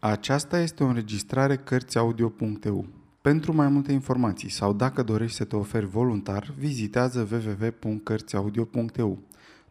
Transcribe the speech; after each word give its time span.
Aceasta 0.00 0.60
este 0.60 0.84
o 0.84 0.86
înregistrare 0.86 1.56
Cărțiaudio.eu. 1.56 2.86
Pentru 3.20 3.54
mai 3.54 3.68
multe 3.68 3.92
informații 3.92 4.48
sau 4.48 4.72
dacă 4.72 5.02
dorești 5.02 5.36
să 5.36 5.44
te 5.44 5.56
oferi 5.56 5.86
voluntar, 5.86 6.54
vizitează 6.58 7.28
www.cărțiaudio.eu. 7.30 9.18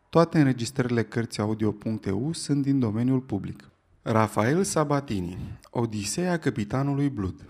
Toate 0.09 0.37
înregistrările 0.37 1.03
Cărțiaudio.eu 1.03 2.33
sunt 2.33 2.61
din 2.61 2.79
domeniul 2.79 3.19
public. 3.19 3.69
Rafael 4.01 4.63
Sabatini 4.63 5.37
Odiseea 5.69 6.37
Capitanului 6.37 7.09
Blood 7.09 7.49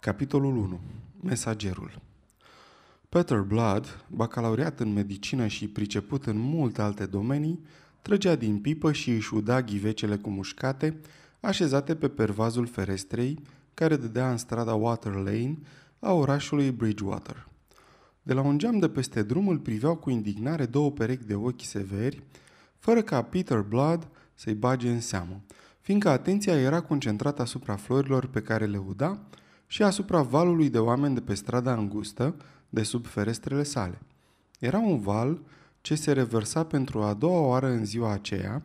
Capitolul 0.00 0.56
1 0.56 0.80
Mesagerul 1.22 2.00
Peter 3.08 3.40
Blood, 3.40 4.04
bacalaureat 4.08 4.80
în 4.80 4.92
medicină 4.92 5.46
și 5.46 5.68
priceput 5.68 6.26
în 6.26 6.38
multe 6.38 6.82
alte 6.82 7.06
domenii, 7.06 7.60
trăgea 8.02 8.34
din 8.34 8.58
pipă 8.58 8.92
și 8.92 9.10
își 9.10 9.34
uda 9.34 9.62
ghivecele 9.62 10.16
cu 10.16 10.30
mușcate, 10.30 11.00
așezate 11.46 11.94
pe 11.94 12.08
pervazul 12.08 12.66
ferestrei 12.66 13.42
care 13.74 13.96
dădea 13.96 14.30
în 14.30 14.36
strada 14.36 14.74
Water 14.74 15.12
Lane 15.12 15.58
a 15.98 16.12
orașului 16.12 16.70
Bridgewater. 16.70 17.48
De 18.22 18.32
la 18.32 18.40
un 18.40 18.58
geam 18.58 18.78
de 18.78 18.88
peste 18.88 19.22
drum 19.22 19.48
îl 19.48 19.58
priveau 19.58 19.96
cu 19.96 20.10
indignare 20.10 20.66
două 20.66 20.90
perechi 20.90 21.24
de 21.24 21.34
ochi 21.34 21.62
severi, 21.62 22.22
fără 22.78 23.02
ca 23.02 23.22
Peter 23.22 23.60
Blood 23.60 24.08
să-i 24.34 24.54
bage 24.54 24.90
în 24.90 25.00
seamă, 25.00 25.40
fiindcă 25.80 26.08
atenția 26.08 26.60
era 26.60 26.80
concentrată 26.80 27.42
asupra 27.42 27.76
florilor 27.76 28.26
pe 28.26 28.42
care 28.42 28.64
le 28.64 28.78
uda 28.78 29.20
și 29.66 29.82
asupra 29.82 30.22
valului 30.22 30.70
de 30.70 30.78
oameni 30.78 31.14
de 31.14 31.20
pe 31.20 31.34
strada 31.34 31.74
îngustă, 31.74 32.36
de 32.68 32.82
sub 32.82 33.06
ferestrele 33.06 33.62
sale. 33.62 33.98
Era 34.58 34.78
un 34.78 35.00
val 35.00 35.42
ce 35.80 35.94
se 35.94 36.12
reversa 36.12 36.64
pentru 36.64 37.02
a 37.02 37.14
doua 37.14 37.40
oară 37.40 37.66
în 37.66 37.84
ziua 37.84 38.12
aceea, 38.12 38.62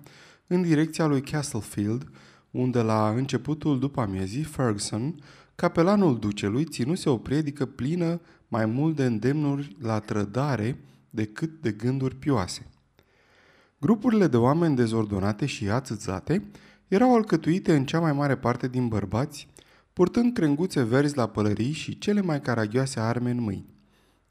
în 0.48 0.62
direcția 0.62 1.06
lui 1.06 1.22
Castlefield, 1.22 2.10
unde 2.52 2.82
la 2.82 3.10
începutul 3.10 3.80
după 3.80 4.02
amiezii, 4.02 4.44
Ferguson, 4.44 5.16
capelanul 5.56 6.20
ducelui, 6.20 6.66
ținuse 6.66 7.10
o 7.10 7.18
predică 7.18 7.66
plină 7.66 8.22
mai 8.48 8.66
mult 8.66 8.96
de 8.96 9.06
îndemnuri 9.06 9.76
la 9.82 10.00
trădare 10.00 10.80
decât 11.10 11.62
de 11.62 11.72
gânduri 11.72 12.16
pioase. 12.16 12.68
Grupurile 13.78 14.28
de 14.28 14.38
oameni 14.38 14.76
dezordonate 14.76 15.46
și 15.46 15.70
ațățate 15.70 16.46
erau 16.88 17.16
alcătuite 17.16 17.76
în 17.76 17.86
cea 17.86 18.00
mai 18.00 18.14
mare 18.14 18.38
parte 18.38 18.68
din 18.68 18.88
bărbați, 18.88 19.48
purtând 19.94 20.34
crenguțe 20.34 20.84
verzi 20.84 21.18
la 21.18 21.28
pălării 21.28 21.72
și 21.72 21.98
cele 21.98 22.22
mai 22.22 22.42
caragioase 22.42 23.00
arme 23.00 23.30
în 23.30 23.42
mâini. 23.42 23.70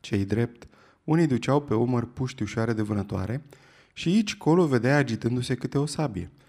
Cei 0.01 0.25
drept, 0.25 0.69
unii 1.05 1.27
duceau 1.27 1.61
pe 1.61 1.75
umăr 1.75 2.13
puști 2.13 2.43
ușoare 2.43 2.73
de 2.73 2.83
vânătoare 2.83 3.45
și 3.93 4.09
aici 4.09 4.37
colo 4.37 4.67
vedea 4.67 4.97
agitându-se 4.97 5.55
câte 5.55 5.79
o 5.79 5.87
sabie– 5.87 6.31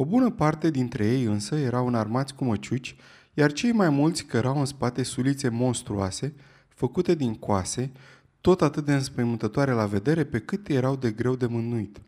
o 0.00 0.04
bună 0.04 0.30
parte 0.30 0.70
dintre 0.70 1.06
ei 1.06 1.24
însă 1.24 1.54
erau 1.54 1.86
înarmați 1.86 2.34
cu 2.34 2.44
măciuci, 2.44 2.96
iar 3.34 3.52
cei 3.52 3.72
mai 3.72 3.88
mulți 3.88 4.24
cărau 4.24 4.58
în 4.58 4.64
spate 4.64 5.02
sulițe 5.02 5.48
monstruoase, 5.48 6.34
făcute 6.68 7.14
din 7.14 7.34
coase, 7.34 7.92
tot 8.40 8.62
atât 8.62 8.84
de 8.84 8.94
înspăimântătoare 8.94 9.72
la 9.72 9.86
vedere 9.86 10.24
pe 10.24 10.38
cât 10.38 10.68
erau 10.68 10.96
de 10.96 11.10
greu 11.10 11.36
de 11.36 11.46
mânuit. 11.46 12.00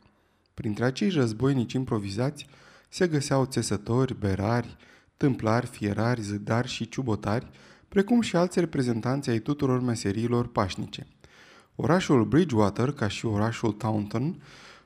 Printre 0.55 0.85
acei 0.85 1.09
războinici 1.09 1.73
improvizați 1.73 2.47
se 2.89 3.07
găseau 3.07 3.45
țesători, 3.45 4.19
berari, 4.19 4.77
tâmplari, 5.17 5.67
fierari, 5.67 6.23
zădari 6.23 6.69
și 6.69 6.89
ciubotari, 6.89 7.51
precum 7.89 8.21
și 8.21 8.37
alți 8.37 8.61
reprezentanți 8.61 9.31
ai 9.31 9.39
tuturor 9.39 9.81
meseriilor 9.81 10.47
pașnice. 10.47 11.07
Orașul 11.75 12.25
Bridgewater, 12.25 12.93
ca 12.93 13.09
și 13.09 13.27
orașul 13.27 13.73
Taunton, 13.73 14.43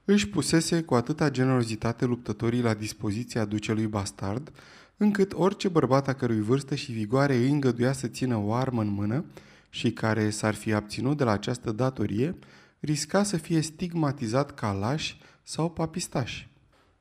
își 0.09 0.29
pusese 0.29 0.83
cu 0.83 0.95
atâta 0.95 1.31
generozitate 1.31 2.05
luptătorii 2.05 2.63
la 2.63 2.75
dispoziția 2.75 3.45
ducelui 3.45 3.87
bastard, 3.87 4.53
încât 4.97 5.33
orice 5.35 5.69
bărbat 5.69 6.09
a 6.09 6.13
cărui 6.13 6.41
vârstă 6.41 6.75
și 6.75 6.93
vigoare 6.93 7.35
îi 7.35 7.51
îngăduia 7.51 7.93
să 7.93 8.07
țină 8.07 8.37
o 8.37 8.53
armă 8.53 8.81
în 8.81 8.89
mână 8.89 9.25
și 9.71 9.93
care 9.93 10.31
s-ar 10.31 10.55
fi 10.55 10.73
abținut 10.73 11.17
de 11.17 11.25
la 11.25 11.31
această 11.31 11.73
datorie, 11.73 12.39
risca 12.81 13.23
să 13.23 13.37
fie 13.37 13.61
stigmatizat 13.61 14.55
ca 14.55 14.73
laș 14.73 15.15
sau 15.43 15.71
papistaș. 15.71 16.47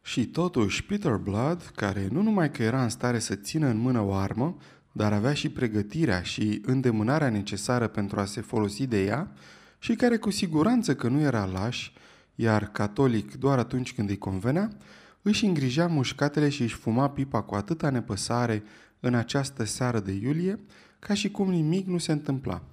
Și 0.01 0.25
totuși, 0.25 0.83
Peter 0.83 1.15
Blood, 1.15 1.71
care 1.75 2.07
nu 2.11 2.21
numai 2.21 2.51
că 2.51 2.63
era 2.63 2.83
în 2.83 2.89
stare 2.89 3.19
să 3.19 3.35
țină 3.35 3.67
în 3.67 3.77
mână 3.77 4.01
o 4.01 4.13
armă, 4.13 4.57
dar 4.91 5.13
avea 5.13 5.33
și 5.33 5.49
pregătirea 5.49 6.21
și 6.21 6.61
îndemânarea 6.65 7.29
necesară 7.29 7.87
pentru 7.87 8.19
a 8.19 8.25
se 8.25 8.41
folosi 8.41 8.87
de 8.87 9.05
ea, 9.05 9.31
și 9.79 9.95
care 9.95 10.17
cu 10.17 10.29
siguranță 10.29 10.95
că 10.95 11.07
nu 11.07 11.19
era 11.19 11.45
laș, 11.45 11.91
iar 12.35 12.71
catolic 12.71 13.35
doar 13.35 13.57
atunci 13.57 13.93
când 13.93 14.09
îi 14.09 14.17
convenea, 14.17 14.69
își 15.21 15.45
îngrijea 15.45 15.87
mușcatele 15.87 16.49
și 16.49 16.61
își 16.61 16.75
fuma 16.75 17.09
pipa 17.09 17.41
cu 17.41 17.55
atâta 17.55 17.89
nepăsare 17.89 18.63
în 18.99 19.13
această 19.13 19.63
seară 19.63 19.99
de 19.99 20.11
iulie, 20.11 20.59
ca 20.99 21.13
și 21.13 21.31
cum 21.31 21.49
nimic 21.49 21.87
nu 21.87 21.97
se 21.97 22.11
întâmpla. 22.11 22.63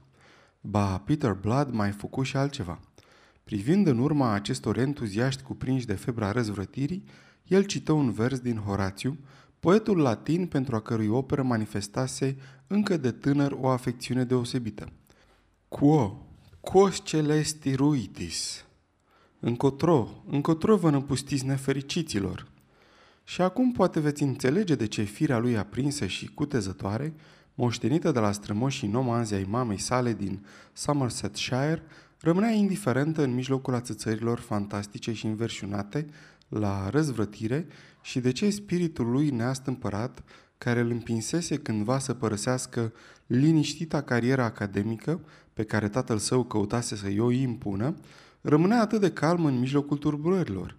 Ba, 0.61 0.99
Peter 0.99 1.33
Blood 1.33 1.73
mai 1.73 1.91
făcut 1.91 2.25
și 2.25 2.37
altceva. 2.37 2.81
Privind 3.45 3.87
în 3.87 3.99
urma 3.99 4.33
acestor 4.33 4.79
entuziaști 4.79 5.43
cuprinși 5.43 5.87
de 5.87 5.95
febra 5.95 6.33
răzvrătirii, 6.33 7.05
el 7.47 7.65
cită 7.65 7.93
un 7.93 8.11
vers 8.11 8.39
din 8.39 8.57
Horațiu, 8.57 9.19
poetul 9.61 9.99
latin 9.99 10.47
pentru 10.47 10.77
a 10.77 10.81
cărui 10.81 11.09
operă 11.09 11.43
manifestase 11.43 12.37
încă 12.67 12.97
de 12.97 13.11
tânăr 13.11 13.57
o 13.61 13.69
afecțiune 13.69 14.25
deosebită. 14.25 14.93
Quo, 15.69 16.27
quos 16.61 17.01
celesti 17.05 17.75
ruitis, 17.75 18.65
Încotro, 19.45 20.09
încotro 20.31 20.77
vă 20.77 20.91
năpustiți 20.91 21.47
nefericiților. 21.47 22.47
Și 23.25 23.41
acum 23.41 23.73
poate 23.73 24.01
veți 24.01 24.23
înțelege 24.23 24.75
de 24.75 24.87
ce 24.87 25.03
firea 25.03 25.39
lui 25.39 25.57
aprinsă 25.57 26.07
și 26.07 26.31
cutezătoare, 26.35 27.15
moștenită 27.55 28.13
de 28.13 28.19
la 28.19 28.33
strămoșii 28.33 28.89
nomanzi 28.89 29.35
ai 29.35 29.47
mamei 29.49 29.79
sale 29.79 30.13
din 30.13 30.47
Somersetshire, 30.73 31.83
rămânea 32.21 32.51
indiferentă 32.51 33.23
în 33.23 33.35
mijlocul 33.35 33.75
ațățărilor 33.75 34.39
fantastice 34.39 35.13
și 35.13 35.27
înverșunate 35.27 36.07
la 36.49 36.89
răzvrătire 36.91 37.67
și 38.03 38.21
de 38.21 38.33
ce 38.33 38.51
spiritul 38.51 39.11
lui 39.11 39.31
neastâmpărat, 39.31 40.23
care 40.59 40.81
îl 40.81 40.91
împinsese 40.91 41.57
cândva 41.57 41.99
să 41.99 42.15
părăsească 42.15 42.93
liniștita 43.27 44.03
carieră 44.03 44.43
academică 44.43 45.21
pe 45.53 45.65
care 45.65 45.89
tatăl 45.89 46.19
său 46.19 46.45
căutase 46.45 46.97
să-i 46.97 47.19
o 47.19 47.31
impună, 47.31 47.95
rămânea 48.43 48.81
atât 48.81 49.01
de 49.01 49.11
calm 49.11 49.45
în 49.45 49.59
mijlocul 49.59 49.97
turburărilor. 49.97 50.77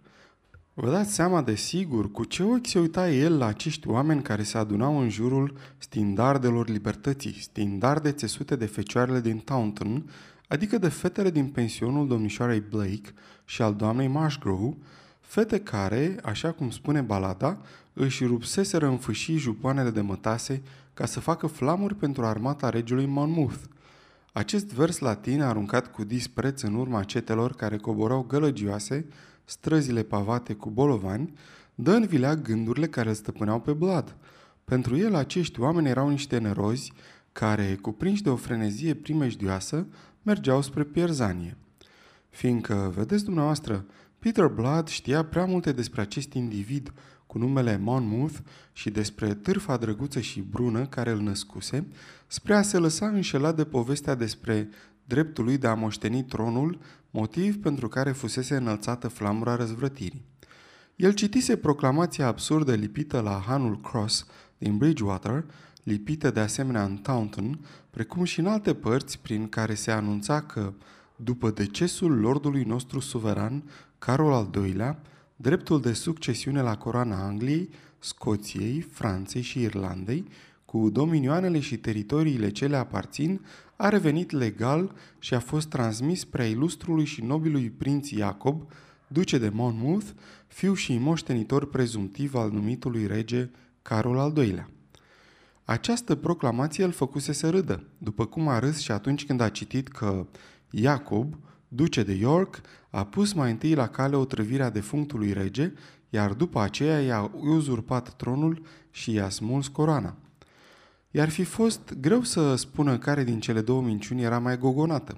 Vă 0.73 0.89
dați 0.89 1.13
seama 1.13 1.41
de 1.41 1.55
sigur 1.55 2.11
cu 2.11 2.23
ce 2.23 2.43
ochi 2.43 2.67
se 2.67 2.79
uita 2.79 3.09
el 3.09 3.37
la 3.37 3.45
acești 3.45 3.87
oameni 3.87 4.21
care 4.21 4.43
se 4.43 4.57
adunau 4.57 4.99
în 4.99 5.09
jurul 5.09 5.57
stindardelor 5.77 6.69
libertății, 6.69 7.33
stindarde 7.39 8.11
țesute 8.11 8.55
de 8.55 8.65
fecioarele 8.65 9.21
din 9.21 9.37
Taunton, 9.37 10.09
adică 10.47 10.77
de 10.77 10.87
fetele 10.87 11.29
din 11.29 11.47
pensionul 11.47 12.07
domnișoarei 12.07 12.63
Blake 12.69 13.13
și 13.45 13.61
al 13.61 13.75
doamnei 13.75 14.07
Marshgrove, 14.07 14.77
fete 15.19 15.59
care, 15.59 16.15
așa 16.23 16.51
cum 16.51 16.69
spune 16.69 17.01
balada, 17.01 17.57
își 17.93 18.25
rupseseră 18.25 18.87
în 18.87 18.97
fâșii 18.97 19.37
jupoanele 19.37 19.89
de 19.89 20.01
mătase 20.01 20.61
ca 20.93 21.05
să 21.05 21.19
facă 21.19 21.47
flamuri 21.47 21.95
pentru 21.95 22.25
armata 22.25 22.69
regelui 22.69 23.05
Monmouth– 23.05 23.59
acest 24.33 24.65
vers 24.65 24.99
latin, 24.99 25.41
aruncat 25.41 25.91
cu 25.91 26.03
dispreț 26.03 26.61
în 26.61 26.75
urma 26.75 27.03
cetelor 27.03 27.55
care 27.55 27.77
coborau 27.77 28.21
gălăgioase, 28.21 29.05
străzile 29.45 30.03
pavate 30.03 30.53
cu 30.53 30.69
bolovani, 30.69 31.33
dă 31.75 31.91
în 31.91 32.05
vilea 32.05 32.35
gândurile 32.35 32.87
care 32.87 33.09
îl 33.09 33.15
stăpâneau 33.15 33.59
pe 33.59 33.71
Blad. 33.73 34.15
Pentru 34.65 34.97
el, 34.97 35.15
acești 35.15 35.59
oameni 35.59 35.87
erau 35.87 36.09
niște 36.09 36.37
nerozi 36.37 36.93
care, 37.31 37.77
cuprinși 37.81 38.23
de 38.23 38.29
o 38.29 38.35
frenezie 38.35 38.93
primejdioasă, 38.93 39.87
mergeau 40.21 40.61
spre 40.61 40.83
pierzanie. 40.83 41.57
Fiindcă, 42.29 42.93
vedeți 42.95 43.23
dumneavoastră, 43.23 43.85
Peter 44.19 44.47
Blood 44.47 44.87
știa 44.87 45.25
prea 45.25 45.45
multe 45.45 45.71
despre 45.71 46.01
acest 46.01 46.33
individ 46.33 46.93
cu 47.33 47.39
numele 47.39 47.77
Monmouth 47.77 48.37
și 48.73 48.89
despre 48.89 49.33
târfa 49.33 49.77
drăguță 49.77 50.19
și 50.19 50.41
brună 50.41 50.85
care 50.85 51.11
îl 51.11 51.19
născuse, 51.19 51.87
spre 52.27 52.55
a 52.55 52.61
se 52.61 52.77
lăsa 52.77 53.07
înșelat 53.07 53.55
de 53.55 53.63
povestea 53.63 54.15
despre 54.15 54.69
dreptul 55.05 55.43
lui 55.43 55.57
de 55.57 55.67
a 55.67 55.73
moșteni 55.73 56.23
tronul, 56.23 56.79
motiv 57.11 57.61
pentru 57.61 57.87
care 57.87 58.11
fusese 58.11 58.55
înălțată 58.55 59.07
flamura 59.07 59.55
răzvrătirii. 59.55 60.25
El 60.95 61.13
citise 61.13 61.57
proclamația 61.57 62.27
absurdă 62.27 62.73
lipită 62.73 63.19
la 63.19 63.43
Hanul 63.47 63.81
Cross 63.81 64.25
din 64.57 64.77
Bridgewater, 64.77 65.45
lipită 65.83 66.31
de 66.31 66.39
asemenea 66.39 66.83
în 66.83 66.97
Taunton, 66.97 67.59
precum 67.89 68.23
și 68.23 68.39
în 68.39 68.47
alte 68.47 68.73
părți 68.73 69.19
prin 69.19 69.49
care 69.49 69.73
se 69.73 69.91
anunța 69.91 70.41
că, 70.41 70.73
după 71.15 71.49
decesul 71.49 72.19
lordului 72.19 72.63
nostru 72.63 72.99
suveran, 72.99 73.63
Carol 73.99 74.33
al 74.33 74.49
II-lea, 74.55 75.01
dreptul 75.43 75.81
de 75.81 75.93
succesiune 75.93 76.61
la 76.61 76.77
coroana 76.77 77.25
Angliei, 77.25 77.69
Scoției, 77.99 78.81
Franței 78.81 79.41
și 79.41 79.61
Irlandei, 79.61 80.27
cu 80.65 80.89
dominioanele 80.89 81.59
și 81.59 81.77
teritoriile 81.77 82.49
ce 82.49 82.67
le 82.67 82.75
aparțin, 82.75 83.45
a 83.75 83.89
revenit 83.89 84.31
legal 84.31 84.95
și 85.19 85.33
a 85.33 85.39
fost 85.39 85.67
transmis 85.67 86.25
prea 86.25 86.45
ilustrului 86.45 87.05
și 87.05 87.21
nobilului 87.21 87.69
prinț 87.69 88.09
Iacob, 88.09 88.71
duce 89.07 89.37
de 89.37 89.49
Monmouth, 89.49 90.07
fiu 90.47 90.73
și 90.73 90.97
moștenitor 90.97 91.69
prezumtiv 91.69 92.35
al 92.35 92.51
numitului 92.51 93.07
rege 93.07 93.49
Carol 93.81 94.17
al 94.17 94.37
II-lea. 94.37 94.69
Această 95.63 96.15
proclamație 96.15 96.83
îl 96.83 96.91
făcuse 96.91 97.31
să 97.31 97.49
râdă, 97.49 97.83
după 97.97 98.25
cum 98.25 98.47
a 98.47 98.59
râs 98.59 98.79
și 98.79 98.91
atunci 98.91 99.25
când 99.25 99.41
a 99.41 99.49
citit 99.49 99.87
că 99.87 100.25
Iacob, 100.69 101.35
duce 101.75 102.03
de 102.03 102.13
York, 102.13 102.61
a 102.89 103.05
pus 103.05 103.33
mai 103.33 103.51
întâi 103.51 103.73
la 103.73 103.87
cale 103.87 104.15
o 104.15 104.25
trăvire 104.25 104.63
a 104.63 104.69
defunctului 104.69 105.33
rege, 105.33 105.73
iar 106.09 106.33
după 106.33 106.59
aceea 106.61 107.01
i-a 107.01 107.31
uzurpat 107.33 108.13
tronul 108.15 108.61
și 108.91 109.13
i-a 109.13 109.29
smuls 109.29 109.67
coroana. 109.67 110.15
I-ar 111.11 111.29
fi 111.29 111.43
fost 111.43 111.93
greu 111.99 112.23
să 112.23 112.55
spună 112.55 112.97
care 112.97 113.23
din 113.23 113.39
cele 113.39 113.61
două 113.61 113.81
minciuni 113.81 114.23
era 114.23 114.39
mai 114.39 114.57
gogonată. 114.57 115.17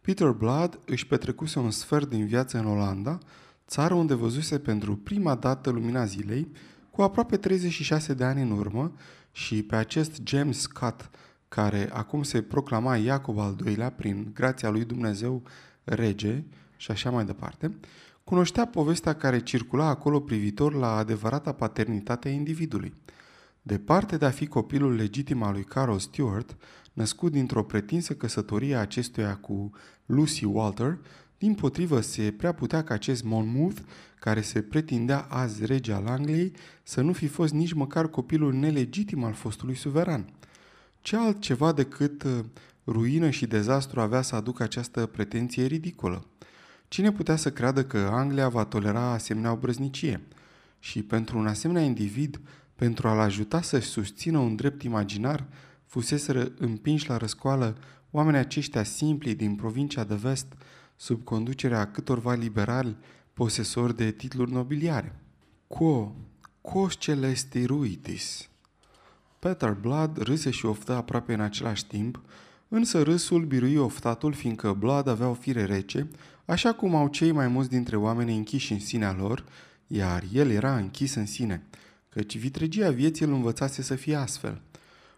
Peter 0.00 0.30
Blood 0.30 0.78
își 0.86 1.06
petrecuse 1.06 1.58
un 1.58 1.70
sfert 1.70 2.08
din 2.08 2.26
viață 2.26 2.58
în 2.58 2.66
Olanda, 2.66 3.18
țară 3.66 3.94
unde 3.94 4.14
văzuse 4.14 4.58
pentru 4.58 4.96
prima 4.96 5.34
dată 5.34 5.70
lumina 5.70 6.04
zilei, 6.04 6.52
cu 6.90 7.02
aproape 7.02 7.36
36 7.36 8.14
de 8.14 8.24
ani 8.24 8.42
în 8.42 8.50
urmă, 8.50 8.92
și 9.32 9.62
pe 9.62 9.76
acest 9.76 10.20
James 10.24 10.60
Scott, 10.60 11.10
care 11.48 11.90
acum 11.92 12.22
se 12.22 12.42
proclama 12.42 12.96
Iacob 12.96 13.38
al 13.38 13.56
II-lea 13.66 13.90
prin 13.90 14.30
grația 14.34 14.70
lui 14.70 14.84
Dumnezeu 14.84 15.42
rege 15.94 16.44
și 16.76 16.90
așa 16.90 17.10
mai 17.10 17.24
departe, 17.24 17.76
cunoștea 18.24 18.66
povestea 18.66 19.14
care 19.14 19.40
circula 19.42 19.86
acolo 19.86 20.20
privitor 20.20 20.74
la 20.74 20.96
adevărata 20.96 21.52
paternitate 21.52 22.28
a 22.28 22.32
individului. 22.32 22.94
Departe 23.62 24.16
de 24.16 24.24
a 24.24 24.30
fi 24.30 24.46
copilul 24.46 24.94
legitim 24.94 25.42
al 25.42 25.52
lui 25.52 25.64
Carol 25.64 25.98
Stewart, 25.98 26.56
născut 26.92 27.32
dintr-o 27.32 27.64
pretinsă 27.64 28.14
căsătorie 28.14 28.74
a 28.74 28.80
acestuia 28.80 29.36
cu 29.36 29.70
Lucy 30.06 30.44
Walter, 30.44 30.98
din 31.38 31.54
potrivă 31.54 32.00
se 32.00 32.34
prea 32.36 32.52
putea 32.52 32.84
ca 32.84 32.94
acest 32.94 33.24
Monmouth, 33.24 33.80
care 34.18 34.40
se 34.40 34.62
pretindea 34.62 35.26
azi 35.28 35.64
rege 35.64 35.92
al 35.92 36.06
Angliei, 36.06 36.52
să 36.82 37.00
nu 37.00 37.12
fi 37.12 37.26
fost 37.26 37.52
nici 37.52 37.72
măcar 37.72 38.08
copilul 38.08 38.52
nelegitim 38.52 39.24
al 39.24 39.32
fostului 39.32 39.74
suveran. 39.74 40.32
Ce 41.00 41.16
altceva 41.16 41.72
decât 41.72 42.22
uh, 42.22 42.38
ruină 42.92 43.30
și 43.30 43.46
dezastru 43.46 44.00
avea 44.00 44.22
să 44.22 44.34
aducă 44.34 44.62
această 44.62 45.06
pretenție 45.06 45.66
ridicolă? 45.66 46.26
Cine 46.88 47.12
putea 47.12 47.36
să 47.36 47.52
creadă 47.52 47.84
că 47.84 47.98
Anglia 47.98 48.48
va 48.48 48.64
tolera 48.64 49.00
asemenea 49.00 49.52
obrăznicie? 49.52 50.20
Și 50.78 51.02
pentru 51.02 51.38
un 51.38 51.46
asemenea 51.46 51.82
individ, 51.82 52.40
pentru 52.74 53.08
a-l 53.08 53.18
ajuta 53.18 53.60
să-și 53.62 53.88
susțină 53.88 54.38
un 54.38 54.56
drept 54.56 54.82
imaginar, 54.82 55.46
fuseseră 55.86 56.52
împinși 56.58 57.08
la 57.08 57.16
răscoală 57.16 57.76
oamenii 58.10 58.40
aceștia 58.40 58.82
simpli 58.82 59.34
din 59.34 59.54
provincia 59.54 60.04
de 60.04 60.14
vest, 60.14 60.46
sub 60.96 61.24
conducerea 61.24 61.90
câtorva 61.90 62.34
liberali 62.34 62.96
posesori 63.32 63.96
de 63.96 64.10
titluri 64.10 64.52
nobiliare. 64.52 65.20
Quo, 65.66 66.14
quos 66.60 66.96
celesti 66.98 67.64
ruitis? 67.64 68.48
Peter 69.38 69.72
Blood 69.72 70.16
râse 70.16 70.50
și 70.50 70.66
oftă 70.66 70.92
aproape 70.92 71.34
în 71.34 71.40
același 71.40 71.86
timp, 71.86 72.20
însă 72.72 73.02
râsul 73.02 73.44
birui 73.44 73.76
oftatul 73.76 74.32
fiindcă 74.32 74.72
Blood 74.72 75.06
avea 75.06 75.28
o 75.28 75.34
fire 75.34 75.64
rece, 75.64 76.08
așa 76.44 76.72
cum 76.72 76.94
au 76.94 77.08
cei 77.08 77.32
mai 77.32 77.48
mulți 77.48 77.70
dintre 77.70 77.96
oameni 77.96 78.36
închiși 78.36 78.72
în 78.72 78.78
sinea 78.78 79.12
lor, 79.12 79.44
iar 79.86 80.24
el 80.32 80.50
era 80.50 80.76
închis 80.76 81.14
în 81.14 81.26
sine, 81.26 81.62
căci 82.08 82.38
vitregia 82.38 82.90
vieții 82.90 83.26
îl 83.26 83.32
învățase 83.32 83.82
să 83.82 83.94
fie 83.94 84.14
astfel. 84.14 84.60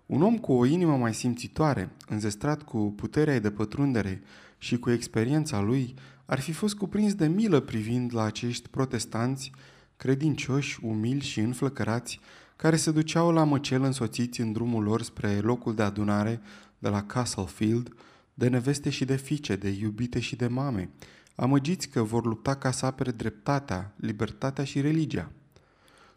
Un 0.06 0.22
om 0.22 0.38
cu 0.38 0.52
o 0.52 0.64
inimă 0.64 0.96
mai 0.96 1.14
simțitoare, 1.14 1.90
înzestrat 2.08 2.62
cu 2.62 2.92
puterea 2.96 3.40
de 3.40 3.50
pătrundere 3.50 4.22
și 4.58 4.78
cu 4.78 4.90
experiența 4.90 5.60
lui, 5.60 5.94
ar 6.24 6.40
fi 6.40 6.52
fost 6.52 6.74
cuprins 6.74 7.14
de 7.14 7.26
milă 7.26 7.60
privind 7.60 8.14
la 8.14 8.22
acești 8.22 8.68
protestanți 8.68 9.52
credincioși, 9.96 10.78
umili 10.82 11.20
și 11.20 11.40
înflăcărați, 11.40 12.20
care 12.56 12.76
se 12.76 12.90
duceau 12.90 13.32
la 13.32 13.44
măcel 13.44 13.82
însoțiți 13.82 14.40
în 14.40 14.52
drumul 14.52 14.82
lor 14.82 15.02
spre 15.02 15.38
locul 15.40 15.74
de 15.74 15.82
adunare 15.82 16.40
de 16.82 16.88
la 16.88 17.02
Castlefield, 17.02 17.94
de 18.34 18.48
neveste 18.48 18.90
și 18.90 19.04
de 19.04 19.16
fiice, 19.16 19.56
de 19.56 19.68
iubite 19.68 20.20
și 20.20 20.36
de 20.36 20.46
mame, 20.46 20.90
amăgiți 21.34 21.88
că 21.88 22.02
vor 22.02 22.26
lupta 22.26 22.54
ca 22.54 22.70
să 22.70 22.86
apere 22.86 23.10
dreptatea, 23.10 23.94
libertatea 23.96 24.64
și 24.64 24.80
religia. 24.80 25.30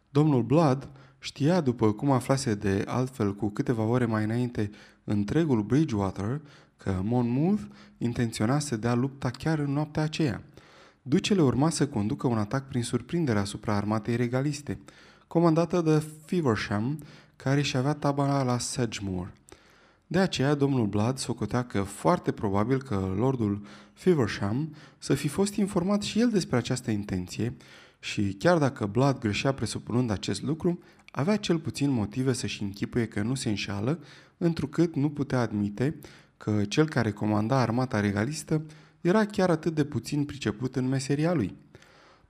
Domnul 0.09 0.43
Blood 0.43 0.89
știa, 1.19 1.61
după 1.61 1.91
cum 1.91 2.11
aflase 2.11 2.55
de 2.55 2.83
altfel 2.87 3.35
cu 3.35 3.49
câteva 3.49 3.83
ore 3.83 4.05
mai 4.05 4.23
înainte 4.23 4.69
întregul 5.03 5.61
Bridgewater, 5.61 6.41
că 6.77 7.01
Monmouth 7.03 7.61
intenționa 7.97 8.59
să 8.59 8.75
dea 8.77 8.93
lupta 8.93 9.29
chiar 9.29 9.59
în 9.59 9.71
noaptea 9.71 10.03
aceea. 10.03 10.43
Ducele 11.01 11.41
urma 11.41 11.69
să 11.69 11.87
conducă 11.87 12.27
un 12.27 12.37
atac 12.37 12.67
prin 12.67 12.83
surprindere 12.83 13.39
asupra 13.39 13.75
armatei 13.75 14.15
regaliste, 14.15 14.79
comandată 15.27 15.81
de 15.81 16.03
Feversham, 16.25 16.99
care 17.35 17.61
și 17.61 17.77
avea 17.77 17.93
tabăra 17.93 18.43
la 18.43 18.57
Sedgemoor. 18.57 19.33
De 20.07 20.19
aceea, 20.19 20.53
domnul 20.53 20.87
Blood 20.87 21.17
socotea 21.17 21.63
că 21.63 21.81
foarte 21.81 22.31
probabil 22.31 22.81
că 22.81 23.13
lordul 23.17 23.61
Feversham 23.93 24.75
să 24.97 25.13
fi 25.13 25.27
fost 25.27 25.55
informat 25.55 26.01
și 26.01 26.19
el 26.19 26.29
despre 26.29 26.57
această 26.57 26.91
intenție 26.91 27.55
și 27.99 28.33
chiar 28.39 28.57
dacă 28.57 28.85
Blood 28.85 29.19
greșea 29.19 29.51
presupunând 29.51 30.09
acest 30.09 30.41
lucru, 30.41 30.79
avea 31.11 31.37
cel 31.37 31.59
puțin 31.59 31.89
motive 31.89 32.33
să-și 32.33 32.63
închipuie 32.63 33.07
că 33.07 33.21
nu 33.21 33.35
se 33.35 33.49
înșală, 33.49 33.99
întrucât 34.37 34.95
nu 34.95 35.09
putea 35.09 35.39
admite 35.39 35.95
că 36.37 36.65
cel 36.65 36.87
care 36.87 37.11
comanda 37.11 37.59
armata 37.59 37.99
regalistă 37.99 38.65
era 39.01 39.25
chiar 39.25 39.49
atât 39.49 39.75
de 39.75 39.83
puțin 39.83 40.25
priceput 40.25 40.75
în 40.75 40.87
meseria 40.87 41.33
lui. 41.33 41.55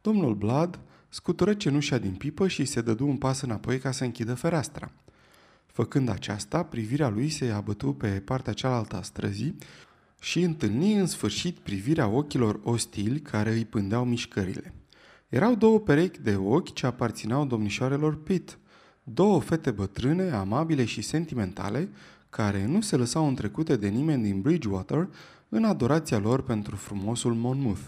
Domnul 0.01 0.35
Blood 0.35 0.79
scutură 1.09 1.53
cenușa 1.53 1.97
din 1.97 2.13
pipă 2.13 2.47
și 2.47 2.65
se 2.65 2.81
dădu 2.81 3.07
un 3.07 3.17
pas 3.17 3.41
înapoi 3.41 3.79
ca 3.79 3.91
să 3.91 4.03
închidă 4.03 4.33
fereastra. 4.33 4.91
Făcând 5.75 6.09
aceasta, 6.09 6.63
privirea 6.63 7.09
lui 7.09 7.29
se 7.29 7.49
abătu 7.49 7.93
pe 7.93 8.07
partea 8.07 8.53
cealaltă 8.53 8.95
a 8.95 9.01
străzii 9.01 9.55
și 10.19 10.41
întâlni 10.41 10.93
în 10.93 11.05
sfârșit 11.05 11.57
privirea 11.57 12.07
ochilor 12.07 12.59
ostili 12.63 13.19
care 13.19 13.51
îi 13.51 13.65
pândeau 13.65 14.05
mișcările. 14.05 14.73
Erau 15.29 15.55
două 15.55 15.79
perechi 15.79 16.21
de 16.21 16.35
ochi 16.35 16.73
ce 16.73 16.85
aparțineau 16.85 17.45
domnișoarelor 17.45 18.23
Pitt, 18.23 18.59
două 19.03 19.41
fete 19.41 19.71
bătrâne, 19.71 20.31
amabile 20.31 20.85
și 20.85 21.01
sentimentale, 21.01 21.89
care 22.29 22.65
nu 22.65 22.81
se 22.81 22.95
lăsau 22.95 23.27
întrecute 23.27 23.75
de 23.75 23.87
nimeni 23.87 24.23
din 24.23 24.41
Bridgewater 24.41 25.09
în 25.49 25.63
adorația 25.63 26.17
lor 26.17 26.43
pentru 26.43 26.75
frumosul 26.75 27.33
Monmouth. 27.33 27.83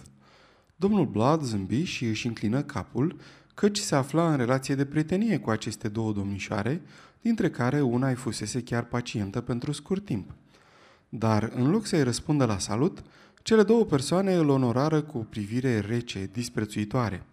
Domnul 0.75 1.06
Blood 1.06 1.42
zâmbi 1.44 1.83
și 1.83 2.06
își 2.06 2.28
înclină 2.28 2.62
capul, 2.62 3.16
căci 3.54 3.78
se 3.78 3.95
afla 3.95 4.31
în 4.31 4.38
relație 4.38 4.75
de 4.75 4.86
prietenie 4.86 5.40
cu 5.40 5.50
aceste 5.50 5.88
două 5.88 6.13
domnișoare, 6.13 6.81
dintre 7.28 7.50
care 7.50 7.82
una 7.82 8.08
îi 8.10 8.16
fusese 8.16 8.62
chiar 8.62 8.84
pacientă 8.84 9.42
pentru 9.42 9.72
scurt 9.72 10.06
timp. 10.06 10.34
Dar, 11.10 11.52
în 11.56 11.69
loc 11.69 11.86
să-i 11.86 12.04
răspundă 12.04 12.46
la 12.46 12.57
salut, 12.57 13.04
cele 13.42 13.64
două 13.64 13.86
persoane 13.86 14.34
îl 14.34 14.50
onorară 14.50 15.02
cu 15.02 15.18
o 15.18 15.22
privire 15.22 15.80
rece, 15.80 16.30
disprețuitoare. 16.34 17.26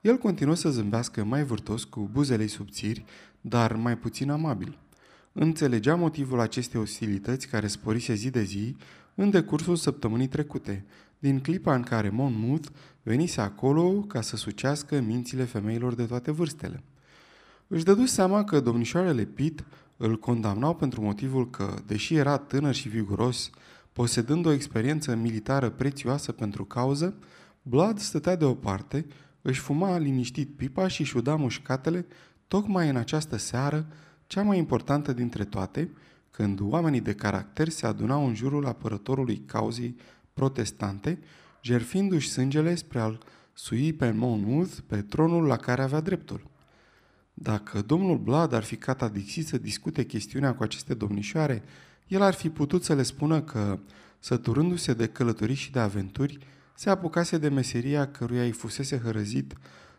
El 0.00 0.16
continuă 0.16 0.54
să 0.54 0.70
zâmbească 0.70 1.24
mai 1.24 1.44
vârtos 1.44 1.84
cu 1.84 2.08
buzele 2.12 2.46
subțiri, 2.46 3.04
dar 3.40 3.76
mai 3.76 3.98
puțin 3.98 4.30
amabil. 4.30 4.78
Înțelegea 5.32 5.94
motivul 5.94 6.40
acestei 6.40 6.80
ostilități 6.80 7.46
care 7.46 7.66
sporise 7.66 8.14
zi 8.14 8.30
de 8.30 8.42
zi 8.42 8.76
în 9.14 9.30
decursul 9.30 9.76
săptămânii 9.76 10.28
trecute, 10.28 10.84
din 11.18 11.40
clipa 11.40 11.74
în 11.74 11.82
care 11.82 12.08
Monmouth 12.08 12.68
venise 13.02 13.40
acolo 13.40 13.90
ca 13.90 14.20
să 14.20 14.36
sucească 14.36 15.00
mințile 15.00 15.44
femeilor 15.44 15.94
de 15.94 16.04
toate 16.04 16.30
vârstele. 16.30 16.82
Își 17.66 17.84
dădu 17.84 18.04
seama 18.04 18.44
că 18.44 18.60
domnișoarele 18.60 19.24
Pitt 19.24 19.64
îl 19.96 20.18
condamnau 20.18 20.74
pentru 20.74 21.00
motivul 21.00 21.50
că, 21.50 21.74
deși 21.86 22.14
era 22.14 22.36
tânăr 22.36 22.74
și 22.74 22.88
viguros, 22.88 23.50
posedând 23.92 24.46
o 24.46 24.52
experiență 24.52 25.14
militară 25.14 25.70
prețioasă 25.70 26.32
pentru 26.32 26.64
cauză, 26.64 27.14
Blood 27.62 27.98
stătea 27.98 28.36
deoparte, 28.36 29.06
își 29.42 29.60
fuma 29.60 29.98
liniștit 29.98 30.56
pipa 30.56 30.88
și 30.88 31.00
își 31.00 31.16
uda 31.16 31.36
mușcatele 31.36 32.06
tocmai 32.48 32.88
în 32.88 32.96
această 32.96 33.36
seară, 33.36 33.86
cea 34.26 34.42
mai 34.42 34.58
importantă 34.58 35.12
dintre 35.12 35.44
toate, 35.44 35.90
când 36.30 36.60
oamenii 36.62 37.00
de 37.00 37.14
caracter 37.14 37.68
se 37.68 37.86
adunau 37.86 38.26
în 38.26 38.34
jurul 38.34 38.66
apărătorului 38.66 39.42
cauzei 39.46 39.96
protestante, 40.32 41.18
jerfindu-și 41.62 42.30
sângele 42.30 42.74
spre 42.74 43.00
a-l 43.00 43.18
sui 43.52 43.92
pe 43.92 44.10
Monmouth 44.10 44.74
pe 44.86 45.02
tronul 45.02 45.46
la 45.46 45.56
care 45.56 45.82
avea 45.82 46.00
dreptul. 46.00 46.52
Dacă 47.34 47.82
domnul 47.82 48.18
Blad 48.18 48.52
ar 48.52 48.62
fi 48.62 48.76
catadixit 48.76 49.46
să 49.46 49.58
discute 49.58 50.04
chestiunea 50.04 50.54
cu 50.54 50.62
aceste 50.62 50.94
domnișoare, 50.94 51.62
el 52.06 52.22
ar 52.22 52.34
fi 52.34 52.50
putut 52.50 52.84
să 52.84 52.94
le 52.94 53.02
spună 53.02 53.40
că, 53.40 53.78
săturându-se 54.18 54.92
de 54.92 55.06
călătorii 55.06 55.54
și 55.54 55.72
de 55.72 55.78
aventuri, 55.78 56.38
se 56.74 56.90
apucase 56.90 57.38
de 57.38 57.48
meseria 57.48 58.10
căruia 58.10 58.42
îi 58.42 58.50
fusese 58.50 58.98
hărăzit 58.98 59.54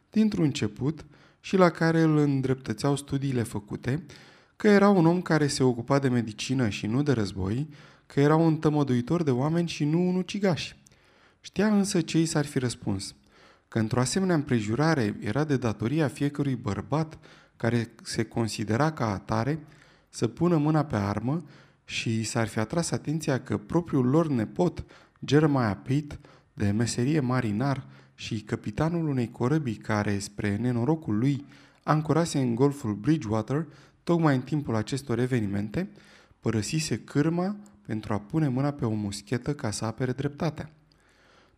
dintr-un 0.10 0.44
început 0.44 1.06
și 1.40 1.58
la 1.58 1.70
care 1.70 2.02
îl 2.02 2.18
îndreptățeau 2.18 2.96
studiile 2.96 3.44
făcute, 3.44 4.06
că 4.56 4.68
era 4.68 4.90
un 4.90 5.06
om 5.06 5.22
care 5.22 5.48
se 5.48 5.64
ocupa 5.64 6.00
de 6.00 6.08
medicină 6.08 6.70
și 6.70 6.88
nu 6.88 7.04
de 7.04 7.12
război, 7.12 7.70
că 8.06 8.20
era 8.20 8.36
un 8.36 8.58
tămăduitor 8.58 9.24
de 9.24 9.32
oameni 9.32 9.68
și 9.68 9.84
nu 9.84 10.08
un 10.08 10.16
ucigaș. 10.16 10.74
Știa 11.42 11.68
însă 11.68 12.02
ce 12.02 12.20
i 12.20 12.26
s-ar 12.26 12.46
fi 12.46 12.60
răspuns, 12.60 13.16
că 13.76 13.82
într-o 13.82 14.00
asemenea 14.00 14.36
împrejurare 14.36 15.18
era 15.20 15.44
de 15.44 15.58
datoria 15.58 16.08
fiecărui 16.08 16.56
bărbat 16.56 17.20
care 17.56 17.92
se 18.04 18.24
considera 18.24 18.92
ca 18.92 19.14
atare, 19.14 19.66
să 20.10 20.28
pună 20.28 20.58
mâna 20.58 20.86
pe 20.86 20.96
armă 20.96 21.44
și 21.86 22.24
s-ar 22.24 22.48
fi 22.48 22.60
atras 22.60 22.92
atenția 22.92 23.42
că 23.42 23.58
propriul 23.58 24.06
lor 24.06 24.28
nepot, 24.28 24.86
Jeremiah 25.26 25.78
Pitt, 25.84 26.20
de 26.54 26.72
meserie 26.72 27.20
marinar 27.20 27.88
și 28.14 28.42
capitanul 28.42 29.08
unei 29.08 29.32
corăbii 29.32 29.76
care, 29.76 30.20
spre 30.20 30.56
nenorocul 30.56 31.18
lui, 31.18 31.46
ancorase 31.84 32.40
în 32.40 32.56
golful 32.56 32.94
Bridgewater, 32.94 33.68
tocmai 34.04 34.36
în 34.36 34.42
timpul 34.42 34.76
acestor 34.76 35.20
evenimente, 35.20 35.90
părăsise 36.40 37.00
cârma 37.00 37.56
pentru 37.86 38.14
a 38.14 38.20
pune 38.20 38.48
mâna 38.48 38.72
pe 38.72 38.86
o 38.86 38.94
muschetă 38.94 39.54
ca 39.54 39.72
să 39.72 39.86
apere 39.86 40.12
dreptatea. 40.12 40.70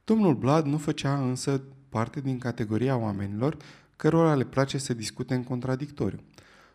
Domnul 0.04 0.36
Blood 0.36 0.66
nu 0.66 0.78
făcea 0.78 1.18
însă 1.18 1.62
parte 1.98 2.20
din 2.20 2.38
categoria 2.38 2.98
oamenilor 2.98 3.58
cărora 3.96 4.36
le 4.36 4.44
place 4.44 4.78
să 4.78 4.94
discute 4.94 5.34
în 5.34 5.44
contradictoriu. 5.44 6.20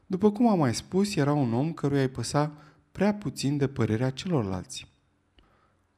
După 0.07 0.31
cum 0.31 0.49
am 0.49 0.59
mai 0.59 0.75
spus, 0.75 1.17
era 1.17 1.33
un 1.33 1.53
om 1.53 1.73
căruia 1.73 2.01
îi 2.01 2.09
păsa 2.09 2.53
prea 2.93 3.15
puțin 3.15 3.57
de 3.57 3.67
părerea 3.67 4.11
celorlalți. 4.11 4.87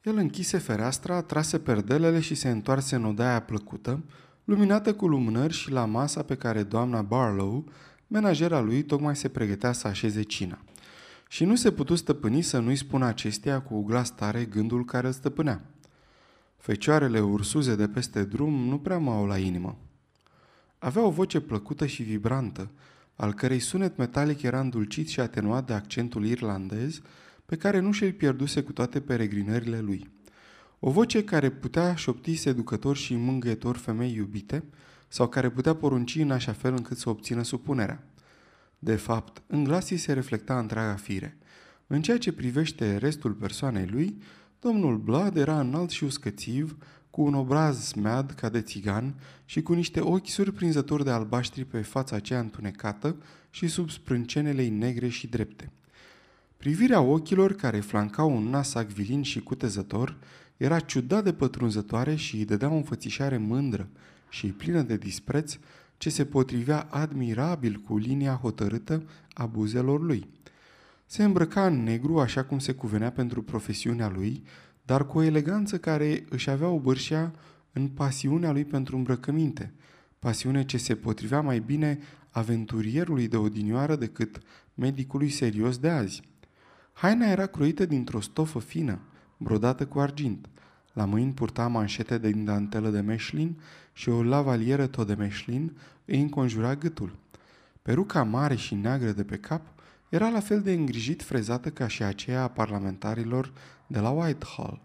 El 0.02 0.16
închise 0.16 0.58
fereastra, 0.58 1.22
trase 1.22 1.58
perdelele 1.58 2.20
și 2.20 2.34
se 2.34 2.50
întoarse 2.50 2.94
în 2.94 3.04
odaia 3.04 3.40
plăcută, 3.40 4.04
luminată 4.44 4.94
cu 4.94 5.06
lumânări 5.06 5.52
și 5.52 5.70
la 5.70 5.84
masa 5.84 6.22
pe 6.22 6.34
care 6.34 6.62
doamna 6.62 7.02
Barlow, 7.02 7.64
menajera 8.06 8.60
lui, 8.60 8.82
tocmai 8.82 9.16
se 9.16 9.28
pregătea 9.28 9.72
să 9.72 9.88
așeze 9.88 10.22
cina. 10.22 10.58
Și 11.28 11.44
nu 11.44 11.54
se 11.54 11.72
putu 11.72 11.94
stăpâni 11.94 12.42
să 12.42 12.58
nu-i 12.58 12.76
spună 12.76 13.06
acestea 13.06 13.60
cu 13.60 13.82
glas 13.82 14.14
tare 14.14 14.44
gândul 14.44 14.84
care 14.84 15.06
îl 15.06 15.12
stăpânea. 15.12 15.73
Fecioarele 16.64 17.21
ursuze 17.21 17.75
de 17.75 17.88
peste 17.88 18.25
drum 18.25 18.54
nu 18.54 18.78
prea 18.78 18.99
mă 18.99 19.11
au 19.11 19.26
la 19.26 19.38
inimă. 19.38 19.78
Avea 20.78 21.02
o 21.02 21.11
voce 21.11 21.40
plăcută 21.40 21.87
și 21.87 22.02
vibrantă, 22.02 22.71
al 23.14 23.35
cărei 23.35 23.59
sunet 23.59 23.97
metalic 23.97 24.42
era 24.42 24.61
îndulcit 24.61 25.09
și 25.09 25.21
atenuat 25.21 25.66
de 25.66 25.73
accentul 25.73 26.26
irlandez, 26.26 27.00
pe 27.47 27.56
care 27.56 27.78
nu 27.78 27.92
și-l 27.92 28.12
pierduse 28.12 28.62
cu 28.62 28.73
toate 28.73 29.00
peregrinările 29.00 29.80
lui. 29.80 30.11
O 30.78 30.90
voce 30.90 31.25
care 31.25 31.50
putea 31.50 31.94
șopti 31.94 32.35
seducător 32.35 32.97
și 32.97 33.14
mângâietor 33.14 33.76
femei 33.76 34.14
iubite, 34.14 34.64
sau 35.09 35.28
care 35.28 35.50
putea 35.50 35.75
porunci 35.75 36.14
în 36.14 36.30
așa 36.30 36.52
fel 36.52 36.73
încât 36.73 36.97
să 36.97 37.09
obțină 37.09 37.42
supunerea. 37.42 38.04
De 38.78 38.97
fapt, 38.97 39.42
în 39.47 39.64
glas 39.64 39.87
se 39.87 40.12
reflecta 40.12 40.59
întreaga 40.59 40.94
fire. 40.94 41.38
În 41.87 42.02
ceea 42.02 42.18
ce 42.18 42.33
privește 42.33 42.97
restul 42.97 43.33
persoanei 43.33 43.87
lui, 43.87 44.18
domnul 44.64 44.97
Blood 44.97 45.37
era 45.37 45.61
înalt 45.61 45.90
și 45.90 46.04
uscățiv, 46.04 46.76
cu 47.11 47.23
un 47.23 47.35
obraz 47.35 47.85
smead 47.85 48.30
ca 48.30 48.49
de 48.49 48.61
țigan 48.61 49.14
și 49.44 49.62
cu 49.62 49.73
niște 49.73 50.00
ochi 50.00 50.28
surprinzători 50.28 51.04
de 51.04 51.11
albaștri 51.11 51.64
pe 51.64 51.80
fața 51.80 52.16
aceea 52.16 52.40
întunecată 52.40 53.16
și 53.50 53.66
sub 53.66 53.90
sprâncenele 53.90 54.68
negre 54.68 55.09
și 55.09 55.26
drepte. 55.26 55.71
Privirea 56.56 57.00
ochilor 57.00 57.52
care 57.52 57.80
flancau 57.80 58.37
un 58.37 58.49
nas 58.49 58.75
acvilin 58.75 59.23
și 59.23 59.40
cutezător 59.40 60.16
era 60.56 60.80
ciudat 60.80 61.25
de 61.25 61.33
pătrunzătoare 61.33 62.14
și 62.14 62.37
îi 62.37 62.44
dădea 62.44 62.71
o 62.71 62.75
înfățișare 62.75 63.37
mândră 63.37 63.88
și 64.28 64.47
plină 64.47 64.83
de 64.83 64.97
dispreț 64.97 65.59
ce 65.97 66.11
se 66.11 66.25
potrivea 66.25 66.87
admirabil 66.90 67.76
cu 67.76 67.97
linia 67.97 68.38
hotărâtă 68.42 69.02
a 69.33 69.47
buzelor 69.47 70.00
lui. 70.00 70.28
Se 71.06 71.25
îmbrăca 71.25 71.66
în 71.66 71.82
negru 71.82 72.20
așa 72.20 72.44
cum 72.44 72.58
se 72.58 72.73
cuvenea 72.73 73.11
pentru 73.11 73.42
profesiunea 73.42 74.08
lui, 74.08 74.42
dar 74.82 75.06
cu 75.06 75.18
o 75.18 75.23
eleganță 75.23 75.78
care 75.78 76.25
își 76.28 76.50
avea 76.50 76.68
o 76.68 76.78
bârșea 76.78 77.32
în 77.73 77.88
pasiunea 77.88 78.52
lui 78.52 78.64
pentru 78.64 78.96
îmbrăcăminte, 78.96 79.73
pasiune 80.18 80.64
ce 80.64 80.76
se 80.76 80.94
potrivea 80.94 81.40
mai 81.40 81.61
bine 81.61 81.99
aventurierului 82.30 83.28
de 83.28 83.37
odinioară 83.37 83.96
decât 83.96 84.40
medicului 84.75 85.28
serios 85.28 85.78
de 85.78 85.88
azi. 85.88 86.23
Haina 86.92 87.26
era 87.26 87.46
croită 87.46 87.87
dintr-o 87.87 88.20
stofă 88.20 88.58
fină, 88.58 88.99
brodată 89.37 89.87
cu 89.87 89.99
argint. 89.99 90.49
La 90.92 91.04
mâini 91.04 91.32
purta 91.32 91.68
manșete 91.68 92.18
de 92.18 92.30
dantelă 92.30 92.90
de 92.90 93.00
meșlin 93.00 93.61
și 93.92 94.08
o 94.08 94.23
lavalieră 94.23 94.87
tot 94.87 95.06
de 95.06 95.14
meșlin 95.14 95.76
îi 96.04 96.20
înconjura 96.20 96.75
gâtul. 96.75 97.16
Peruca 97.82 98.23
mare 98.23 98.54
și 98.54 98.75
neagră 98.75 99.11
de 99.11 99.25
pe 99.25 99.37
cap 99.37 99.73
era 100.14 100.28
la 100.28 100.40
fel 100.40 100.61
de 100.61 100.73
îngrijit 100.73 101.23
frezată 101.23 101.71
ca 101.71 101.87
și 101.87 102.02
aceea 102.02 102.42
a 102.42 102.49
parlamentarilor 102.49 103.52
de 103.87 103.99
la 103.99 104.11
Whitehall. 104.11 104.80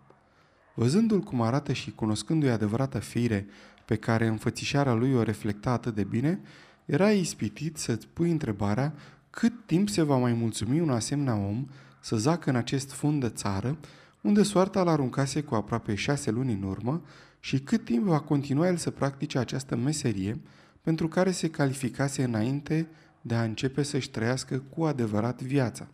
Văzându-l 0.75 1.19
cum 1.19 1.41
arată 1.41 1.73
și 1.73 1.91
cunoscându-i 1.91 2.49
adevărată 2.49 2.99
fire 2.99 3.47
pe 3.85 3.95
care 3.95 4.27
înfățișarea 4.27 4.93
lui 4.93 5.13
o 5.13 5.23
reflecta 5.23 5.71
atât 5.71 5.95
de 5.95 6.03
bine, 6.03 6.39
era 6.85 7.11
ispitit 7.11 7.77
să-ți 7.77 8.07
pui 8.07 8.31
întrebarea 8.31 8.93
cât 9.29 9.53
timp 9.65 9.89
se 9.89 10.01
va 10.01 10.17
mai 10.17 10.33
mulțumi 10.33 10.79
un 10.79 10.89
asemenea 10.89 11.35
om 11.35 11.67
să 11.99 12.17
zacă 12.17 12.49
în 12.49 12.55
acest 12.55 12.91
fund 12.91 13.21
de 13.21 13.29
țară, 13.29 13.77
unde 14.21 14.43
soarta 14.43 14.83
l 14.83 14.87
aruncase 14.87 15.41
cu 15.41 15.55
aproape 15.55 15.95
șase 15.95 16.31
luni 16.31 16.53
în 16.53 16.63
urmă 16.63 17.01
și 17.39 17.59
cât 17.59 17.85
timp 17.85 18.03
va 18.05 18.19
continua 18.19 18.67
el 18.67 18.77
să 18.77 18.89
practice 18.89 19.37
această 19.37 19.75
meserie 19.75 20.41
pentru 20.81 21.07
care 21.07 21.31
se 21.31 21.49
calificase 21.49 22.23
înainte 22.23 22.87
de 23.21 23.35
a 23.35 23.43
începe 23.43 23.83
să-și 23.83 24.09
trăiască 24.09 24.63
cu 24.75 24.83
adevărat 24.83 25.41
viața. 25.41 25.87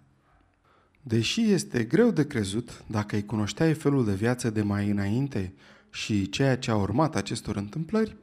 Deși 1.02 1.52
este 1.52 1.84
greu 1.84 2.12
de 2.12 2.28
crezut, 2.28 2.84
dacă 2.88 3.16
îi 3.16 3.26
cunoșteai 3.26 3.74
felul 3.74 4.06
de 4.06 4.14
viață 4.14 4.50
de 4.50 4.62
mai 4.62 4.90
înainte 4.90 5.54
și 5.90 6.30
ceea 6.30 6.58
ce 6.58 6.72
a 6.72 6.76
urmat 6.76 7.16
acestor 7.16 7.56
întâmplări, 7.56 8.16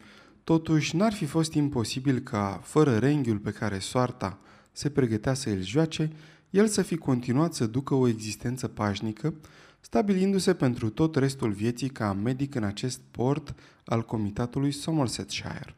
totuși 0.44 0.96
n-ar 0.96 1.12
fi 1.12 1.24
fost 1.24 1.52
imposibil 1.52 2.18
ca, 2.18 2.60
fără 2.62 2.98
renghiul 2.98 3.38
pe 3.38 3.50
care 3.50 3.78
soarta 3.78 4.38
se 4.72 4.90
pregătea 4.90 5.34
să 5.34 5.48
îl 5.48 5.62
joace, 5.62 6.10
el 6.50 6.66
să 6.66 6.82
fi 6.82 6.96
continuat 6.96 7.54
să 7.54 7.66
ducă 7.66 7.94
o 7.94 8.08
existență 8.08 8.68
pașnică, 8.68 9.34
stabilindu-se 9.80 10.54
pentru 10.54 10.90
tot 10.90 11.16
restul 11.16 11.52
vieții 11.52 11.88
ca 11.88 12.12
medic 12.12 12.54
în 12.54 12.64
acest 12.64 13.00
port 13.10 13.54
al 13.84 14.04
comitatului 14.04 14.72
Somersetshire. 14.72 15.76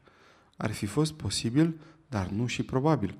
Ar 0.57 0.71
fi 0.71 0.85
fost 0.85 1.13
posibil, 1.13 1.79
dar 2.09 2.27
nu 2.27 2.45
și 2.45 2.63
probabil. 2.63 3.17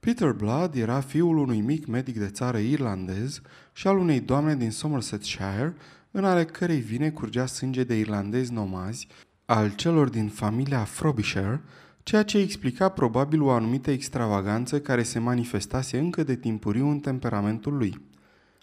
Peter 0.00 0.32
Blood 0.32 0.74
era 0.74 1.00
fiul 1.00 1.38
unui 1.38 1.60
mic 1.60 1.86
medic 1.86 2.18
de 2.18 2.28
țară 2.28 2.58
irlandez 2.58 3.40
și 3.72 3.86
al 3.86 3.98
unei 3.98 4.20
doamne 4.20 4.56
din 4.56 4.70
Somersetshire, 4.70 5.74
în 6.10 6.24
ale 6.24 6.44
cărei 6.44 6.80
vine 6.80 7.10
curgea 7.10 7.46
sânge 7.46 7.84
de 7.84 7.98
irlandezi 7.98 8.52
nomazi, 8.52 9.08
al 9.44 9.74
celor 9.74 10.08
din 10.08 10.28
familia 10.28 10.84
Frobisher, 10.84 11.60
ceea 12.02 12.22
ce 12.22 12.38
explica 12.38 12.88
probabil 12.88 13.42
o 13.42 13.50
anumită 13.50 13.90
extravaganță 13.90 14.80
care 14.80 15.02
se 15.02 15.18
manifestase 15.18 15.98
încă 15.98 16.22
de 16.22 16.36
timpuriu 16.36 16.88
în 16.88 16.98
temperamentul 16.98 17.76
lui. 17.76 18.00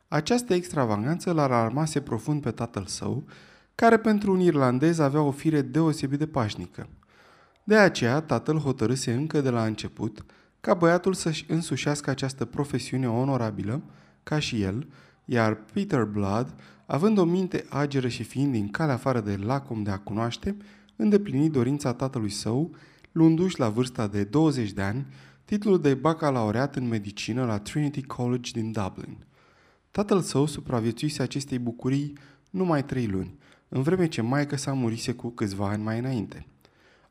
Această 0.08 0.54
extravaganță 0.54 1.34
l 1.34 1.38
alarmase 1.38 2.02
profund 2.02 2.42
pe 2.42 2.52
tatăl 2.52 2.86
său, 2.86 3.26
care 3.76 3.98
pentru 3.98 4.32
un 4.32 4.40
irlandez 4.40 5.00
avea 5.00 5.22
o 5.22 5.32
fire 5.32 5.62
deosebit 5.62 6.20
de 6.20 6.28
pașnică. 6.28 6.90
De 7.68 7.76
aceea, 7.76 8.22
tatăl 8.22 8.58
hotărâse 8.58 9.14
încă 9.14 9.42
de 9.42 9.50
la 9.50 9.66
început 9.66 10.26
ca 10.60 10.74
băiatul 10.74 11.14
să-și 11.14 11.46
însușească 11.48 12.10
această 12.10 12.46
profesiune 12.46 13.10
onorabilă, 13.10 13.82
ca 14.24 14.40
și 14.40 14.62
el, 14.62 14.88
iar 15.26 15.56
Peter 15.74 16.04
Blood, 16.04 16.56
având 16.86 17.18
o 17.18 17.24
minte 17.24 17.66
ageră 17.70 18.08
și 18.08 18.24
fiind 18.24 18.52
din 18.52 18.68
calea 18.68 18.94
afară 18.94 19.20
de 19.20 19.36
lacom 19.36 19.84
de 19.84 19.90
a 19.90 19.98
cunoaște, 19.98 20.58
îndeplini 20.96 21.50
dorința 21.50 21.94
tatălui 21.94 22.30
său, 22.30 22.76
luându-și 23.12 23.60
la 23.60 23.70
vârsta 23.70 24.08
de 24.08 24.24
20 24.24 24.72
de 24.72 24.82
ani 24.82 25.06
titlul 25.46 25.82
de 25.82 25.94
bacalaureat 25.94 26.76
în 26.76 26.88
medicină 26.88 27.46
la 27.46 27.60
Trinity 27.60 28.04
College 28.04 28.52
din 28.54 28.72
Dublin. 28.72 29.18
Tatăl 29.92 30.22
său 30.22 30.46
supraviețuise 30.46 31.22
acestei 31.22 31.60
bucurii 31.60 32.18
numai 32.50 32.86
trei 32.86 33.08
luni, 33.08 33.38
în 33.70 33.82
vreme 33.82 34.08
ce 34.08 34.22
maică 34.22 34.56
sa 34.56 34.74
murise 34.74 35.12
cu 35.14 35.30
câțiva 35.30 35.70
ani 35.70 35.84
mai 35.84 36.00
înainte– 36.00 36.46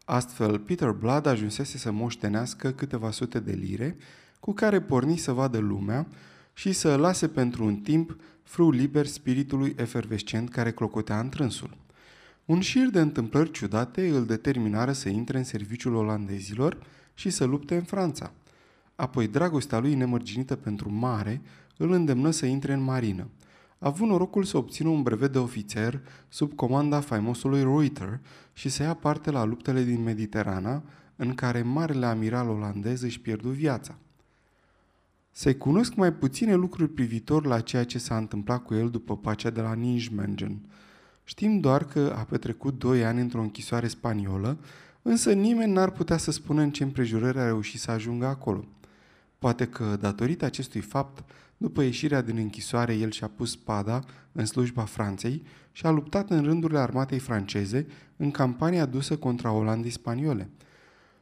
Astfel, 0.09 0.59
Peter 0.59 0.91
Blood 0.91 1.27
ajunsese 1.27 1.79
să 1.79 1.91
moștenească 1.91 2.71
câteva 2.71 3.11
sute 3.11 3.41
de 3.41 3.53
lire, 3.53 3.97
cu 4.41 4.53
care 4.53 4.81
porni 4.81 5.17
să 5.17 5.33
vadă 5.33 5.59
lumea 5.59 6.07
și 6.53 6.73
să 6.73 6.97
lase 6.97 7.29
pentru 7.29 7.65
un 7.65 7.77
timp 7.77 8.17
frâu 8.43 8.71
liber 8.71 9.07
spiritului 9.07 9.75
efervescent 9.79 10.51
care 10.51 10.73
clocotea 10.73 11.21
întrânsul. 11.21 11.77
Un 12.45 12.61
șir 12.61 12.89
de 12.89 13.01
întâmplări 13.01 13.51
ciudate 13.51 14.09
îl 14.09 14.27
determinară 14.27 14.93
să 14.93 15.09
intre 15.09 15.39
în 15.39 15.45
serviciul 15.45 15.95
olandezilor 15.95 16.79
și 17.15 17.31
să 17.31 17.45
lupte 17.45 17.77
în 17.77 17.85
Franța. 17.85 18.33
Apoi 18.97 19.29
dragostea 19.29 19.79
lui 19.79 19.95
nemărginită 19.95 20.57
pentru 20.57 20.91
mare 20.91 21.43
îl 21.77 21.93
îndemnă 21.93 22.31
să 22.31 22.47
intre 22.47 22.73
în 22.73 22.83
marină– 22.83 23.29
a 23.79 23.87
avut 23.87 24.09
norocul 24.09 24.45
să 24.45 24.57
obțină 24.57 24.89
un 24.89 25.03
brevet 25.03 25.33
de 25.33 25.39
ofițer 25.39 26.01
sub 26.29 26.55
comanda 26.55 27.01
faimosului 27.01 27.63
Reuter 27.63 28.21
și 28.53 28.69
să 28.69 28.83
ia 28.83 28.95
parte 28.95 29.31
la 29.31 29.45
luptele 29.45 29.83
din 29.83 30.03
Mediterana, 30.03 30.83
în 31.17 31.35
care 31.35 31.63
marele 31.63 32.07
amiral 32.07 32.49
olandez 32.49 33.03
își 33.03 33.21
pierdu 33.21 33.49
viața. 33.49 33.99
Se 35.31 35.55
cunosc 35.55 35.95
mai 35.95 36.13
puține 36.13 36.55
lucruri 36.55 36.91
privitor 36.91 37.47
la 37.47 37.61
ceea 37.61 37.85
ce 37.85 37.99
s-a 37.99 38.17
întâmplat 38.17 38.63
cu 38.63 38.75
el 38.75 38.91
după 38.91 39.17
pacea 39.17 39.51
de 39.51 39.61
la 39.61 39.73
Nijmegen. 39.73 40.59
Știm 41.25 41.61
doar 41.61 41.85
că 41.85 42.15
a 42.19 42.23
petrecut 42.23 42.79
doi 42.79 43.05
ani 43.05 43.21
într-o 43.21 43.41
închisoare 43.41 43.89
spaniolă, 43.89 44.59
însă 45.03 45.33
nimeni 45.33 45.73
n-ar 45.73 45.91
putea 45.91 46.17
să 46.17 46.31
spună 46.31 46.63
în 46.63 46.71
ce 46.71 46.83
împrejurări 46.83 47.39
a 47.39 47.45
reușit 47.45 47.81
să 47.81 47.91
ajungă 47.91 48.27
acolo. 48.27 48.65
Poate 49.39 49.67
că, 49.67 49.97
datorită 50.01 50.45
acestui 50.45 50.81
fapt, 50.81 51.25
după 51.57 51.83
ieșirea 51.83 52.21
din 52.21 52.37
închisoare, 52.37 52.95
el 52.95 53.11
și-a 53.11 53.29
pus 53.29 53.51
spada 53.51 54.05
în 54.33 54.45
slujba 54.45 54.85
Franței 54.85 55.43
și 55.73 55.87
a 55.87 55.91
luptat 55.91 56.31
în 56.31 56.43
rândurile 56.43 56.79
armatei 56.79 57.19
franceze 57.19 57.87
în 58.17 58.31
campania 58.31 58.87
dusă 58.87 59.17
contra 59.17 59.53
Olandii 59.53 59.91
spaniole. 59.91 60.51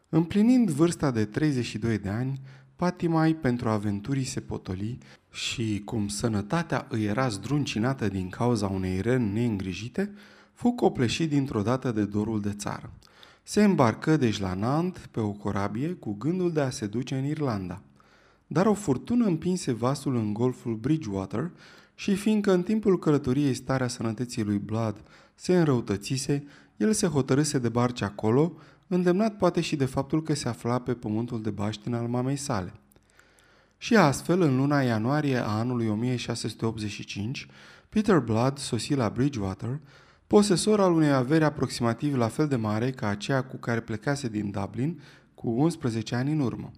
Împlinind 0.08 0.70
vârsta 0.70 1.10
de 1.10 1.24
32 1.24 1.98
de 1.98 2.08
ani, 2.08 2.40
patimai 2.76 3.34
pentru 3.34 3.68
aventurii 3.68 4.24
se 4.24 4.40
potoli 4.40 4.98
și, 5.30 5.82
cum 5.84 6.08
sănătatea 6.08 6.86
îi 6.88 7.04
era 7.04 7.28
zdruncinată 7.28 8.08
din 8.08 8.28
cauza 8.28 8.66
unei 8.66 9.00
răni 9.00 9.32
neîngrijite, 9.32 10.12
fu 10.52 10.70
copleșit 10.70 11.28
dintr-o 11.28 11.62
dată 11.62 11.92
de 11.92 12.04
dorul 12.04 12.40
de 12.40 12.52
țară. 12.52 12.92
Se 13.42 13.64
îmbarcă 13.64 14.16
deci 14.16 14.40
la 14.40 14.54
Nant 14.54 14.98
pe 15.10 15.20
o 15.20 15.30
corabie 15.30 15.88
cu 15.88 16.12
gândul 16.12 16.52
de 16.52 16.60
a 16.60 16.70
se 16.70 16.86
duce 16.86 17.14
în 17.16 17.24
Irlanda. 17.24 17.82
Dar 18.46 18.66
o 18.66 18.74
furtună 18.74 19.26
împinse 19.26 19.72
vasul 19.72 20.16
în 20.16 20.32
golful 20.32 20.74
Bridgewater 20.74 21.50
și 21.94 22.14
fiindcă 22.14 22.52
în 22.52 22.62
timpul 22.62 22.98
călătoriei 22.98 23.54
starea 23.54 23.88
sănătății 23.88 24.42
lui 24.42 24.58
Blood 24.58 25.02
se 25.34 25.56
înrăutățise, 25.58 26.46
el 26.76 26.92
se 26.92 27.06
hotărâse 27.06 27.58
de 27.58 27.68
barce 27.68 28.04
acolo, 28.04 28.52
îndemnat 28.86 29.36
poate 29.36 29.60
și 29.60 29.76
de 29.76 29.84
faptul 29.84 30.22
că 30.22 30.34
se 30.34 30.48
afla 30.48 30.78
pe 30.78 30.94
pământul 30.94 31.42
de 31.42 31.50
baștin 31.50 31.94
al 31.94 32.06
mamei 32.06 32.36
sale. 32.36 32.72
Și 33.78 33.96
astfel, 33.96 34.40
în 34.40 34.56
luna 34.56 34.80
ianuarie 34.80 35.36
a 35.36 35.48
anului 35.48 35.88
1685, 35.88 37.46
Peter 37.88 38.18
Blood 38.18 38.58
sosi 38.58 38.94
la 38.94 39.08
Bridgewater, 39.08 39.80
posesor 40.26 40.80
al 40.80 40.92
unei 40.92 41.12
averi 41.12 41.44
aproximativ 41.44 42.16
la 42.16 42.28
fel 42.28 42.48
de 42.48 42.56
mare 42.56 42.90
ca 42.90 43.08
aceea 43.08 43.44
cu 43.44 43.56
care 43.56 43.80
plecase 43.80 44.28
din 44.28 44.50
Dublin 44.50 45.00
cu 45.34 45.48
11 45.48 46.14
ani 46.14 46.32
în 46.32 46.40
urmă. 46.40 46.72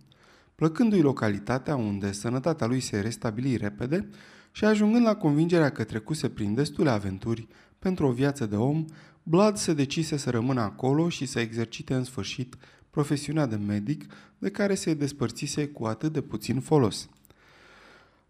Plăcându-i 0.57 1.01
localitatea 1.01 1.77
unde 1.77 2.13
sănătatea 2.13 2.67
lui 2.67 2.81
se 2.81 3.01
restabili 3.01 3.57
repede 3.57 4.09
și 4.51 4.65
ajungând 4.65 5.05
la 5.05 5.15
convingerea 5.15 5.71
că 5.71 5.85
trecuse 5.85 6.29
prin 6.29 6.55
destule 6.55 6.91
aventuri 6.91 7.47
pentru 7.79 8.07
o 8.07 8.13
viață 8.13 8.47
de 8.47 8.57
om, 8.57 8.85
Blood 9.23 9.57
se 9.57 9.73
decise 9.73 10.17
să 10.17 10.31
rămână 10.31 10.61
acolo 10.61 11.09
și 11.09 11.27
să 11.27 11.41
exercite 11.41 11.95
în 11.95 12.05
sfârșit 12.05 12.57
profesiunea 12.91 13.47
de 13.47 13.57
medic 13.57 14.05
de 14.39 14.51
care 14.51 14.75
se 14.75 14.95
despărțise 14.95 15.67
cu 15.67 15.85
atât 15.85 16.13
de 16.13 16.21
puțin 16.21 16.61
folos. 16.61 17.09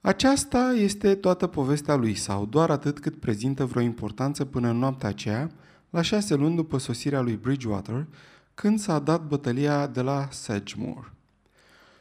Aceasta 0.01 0.73
este 0.77 1.15
toată 1.15 1.47
povestea 1.47 1.95
lui 1.95 2.15
sau 2.15 2.47
doar 2.47 2.71
atât 2.71 2.99
cât 2.99 3.21
prezintă 3.21 3.65
vreo 3.65 3.83
importanță 3.83 4.45
până 4.45 4.69
în 4.69 4.79
noaptea 4.79 5.09
aceea, 5.09 5.51
la 5.91 6.03
șase 6.03 6.35
luni 6.35 6.57
după 6.57 6.79
sosirea 6.79 7.21
lui 7.21 7.37
Bridgewater, 7.37 8.07
când 8.55 8.79
s-a 8.79 8.99
dat 8.99 9.27
bătălia 9.27 9.87
de 9.87 10.01
la 10.01 10.29
Sedgemoor. 10.31 11.16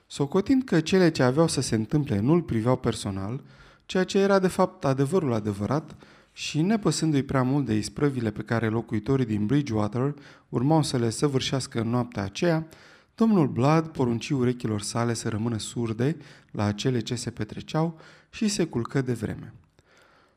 Socotind 0.07 0.63
că 0.63 0.79
cele 0.79 1.11
ce 1.11 1.23
aveau 1.23 1.47
să 1.47 1.61
se 1.61 1.75
întâmple 1.75 2.19
nu-l 2.19 2.41
priveau 2.41 2.77
personal, 2.77 3.41
ceea 3.85 4.03
ce 4.03 4.17
era 4.17 4.39
de 4.39 4.47
fapt 4.47 4.85
adevărul 4.85 5.33
adevărat, 5.33 5.95
și 6.37 6.61
nepăsându-i 6.61 7.23
prea 7.23 7.43
mult 7.43 7.65
de 7.65 7.73
isprăvile 7.73 8.31
pe 8.31 8.41
care 8.41 8.67
locuitorii 8.67 9.25
din 9.25 9.45
Bridgewater 9.45 10.13
urmau 10.49 10.83
să 10.83 10.97
le 10.97 11.09
săvârșească 11.09 11.81
în 11.81 11.89
noaptea 11.89 12.23
aceea, 12.23 12.67
domnul 13.15 13.47
Blood 13.47 13.87
porunci 13.87 14.29
urechilor 14.29 14.81
sale 14.81 15.13
să 15.13 15.29
rămână 15.29 15.57
surde 15.57 16.17
la 16.51 16.71
cele 16.71 16.99
ce 16.99 17.15
se 17.15 17.29
petreceau 17.29 17.99
și 18.29 18.47
se 18.47 18.65
culcă 18.65 19.01
de 19.01 19.13
vreme. 19.13 19.53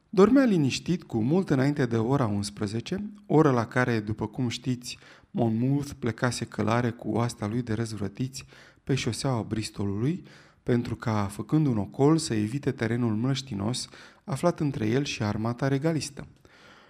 Dormea 0.08 0.44
liniștit 0.44 1.02
cu 1.02 1.22
mult 1.22 1.50
înainte 1.50 1.86
de 1.86 1.96
ora 1.96 2.26
11, 2.26 3.10
oră 3.26 3.50
la 3.50 3.66
care, 3.66 4.00
după 4.00 4.26
cum 4.26 4.48
știți, 4.48 4.98
Monmouth 5.30 5.90
plecase 5.98 6.44
călare 6.44 6.90
cu 6.90 7.08
oasta 7.08 7.46
lui 7.46 7.62
de 7.62 7.72
răzvrătiți 7.72 8.44
pe 8.88 8.94
șoseaua 8.94 9.42
Bristolului, 9.42 10.24
pentru 10.62 10.96
ca, 10.96 11.24
făcând 11.30 11.66
un 11.66 11.78
ocol, 11.78 12.18
să 12.18 12.34
evite 12.34 12.70
terenul 12.70 13.14
mlăștinos 13.14 13.88
aflat 14.24 14.60
între 14.60 14.86
el 14.86 15.04
și 15.04 15.22
armata 15.22 15.68
regalistă. 15.68 16.26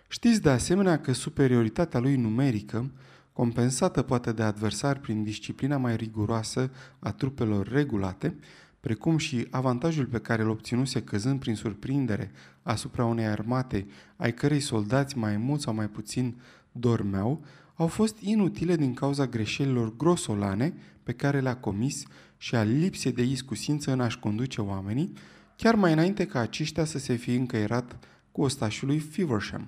Știți 0.09 0.43
de 0.43 0.51
asemenea 0.51 1.01
că 1.01 1.13
superioritatea 1.13 2.01
lui 2.01 2.17
numerică, 2.17 2.91
compensată 3.33 4.03
poate 4.03 4.33
de 4.33 4.43
adversari 4.43 5.01
prin 5.01 5.23
disciplina 5.23 5.77
mai 5.77 5.97
riguroasă 5.97 6.71
a 6.99 7.13
trupelor 7.13 7.69
regulate, 7.69 8.35
precum 8.81 9.17
și 9.17 9.47
avantajul 9.51 10.07
pe 10.07 10.19
care 10.19 10.43
îl 10.43 10.49
obținuse 10.49 11.03
căzând 11.03 11.41
prin 11.41 11.55
surprindere 11.55 12.31
asupra 12.63 13.05
unei 13.05 13.27
armate 13.27 13.87
ai 14.17 14.35
cărei 14.35 14.61
soldați 14.61 15.19
mai 15.19 15.37
mult 15.37 15.61
sau 15.61 15.75
mai 15.75 15.89
puțin 15.89 16.41
dormeau, 16.73 17.45
au 17.75 17.87
fost 17.87 18.19
inutile 18.21 18.77
din 18.77 18.95
cauza 18.95 19.27
greșelilor 19.27 19.97
grosolane 19.97 20.75
pe 21.09 21.15
care 21.15 21.41
le-a 21.41 21.57
comis 21.57 22.03
și 22.37 22.55
a 22.55 22.63
lipsei 22.63 23.13
de 23.13 23.23
iscusință 23.23 23.93
în 23.93 24.01
a-și 24.01 24.19
conduce 24.19 24.61
oamenii, 24.61 25.13
chiar 25.57 25.75
mai 25.75 25.93
înainte 25.93 26.27
ca 26.27 26.41
aceștia 26.41 26.85
să 26.85 26.99
se 26.99 27.15
fie 27.15 27.37
încăierat 27.37 27.99
cu 28.33 28.43
ostașul 28.43 28.89
lui 28.89 28.99
Feversham. 28.99 29.67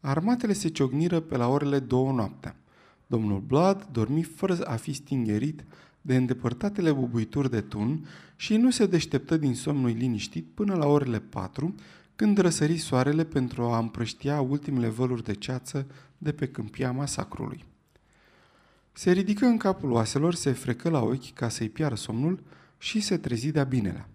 Armatele 0.00 0.52
se 0.52 0.68
ciogniră 0.68 1.20
pe 1.20 1.36
la 1.36 1.48
orele 1.48 1.78
două 1.78 2.12
noaptea. 2.12 2.56
Domnul 3.06 3.40
Blood 3.40 3.88
dormi 3.92 4.22
fără 4.22 4.58
a 4.64 4.76
fi 4.76 4.92
stingerit 4.92 5.64
de 6.00 6.16
îndepărtatele 6.16 6.92
bubuituri 6.92 7.50
de 7.50 7.60
tun 7.60 8.06
și 8.36 8.56
nu 8.56 8.70
se 8.70 8.86
deșteptă 8.86 9.36
din 9.36 9.54
somnul 9.54 9.90
liniștit 9.90 10.46
până 10.54 10.74
la 10.74 10.86
orele 10.86 11.18
patru, 11.18 11.74
când 12.16 12.38
răsări 12.38 12.76
soarele 12.76 13.24
pentru 13.24 13.62
a 13.62 13.78
împrăștia 13.78 14.40
ultimele 14.40 14.88
văluri 14.88 15.24
de 15.24 15.34
ceață 15.34 15.86
de 16.18 16.32
pe 16.32 16.46
câmpia 16.46 16.92
masacrului. 16.92 17.64
Se 18.98 19.12
ridică 19.12 19.46
în 19.46 19.56
capul 19.56 19.90
oaselor, 19.90 20.34
se 20.34 20.52
frecă 20.52 20.88
la 20.88 21.02
ochi 21.02 21.32
ca 21.32 21.48
să-i 21.48 21.68
piară 21.68 21.94
somnul 21.94 22.42
și 22.78 23.00
se 23.00 23.16
trezi 23.16 23.50
de-a 23.50 23.64
binelea. 23.64 24.08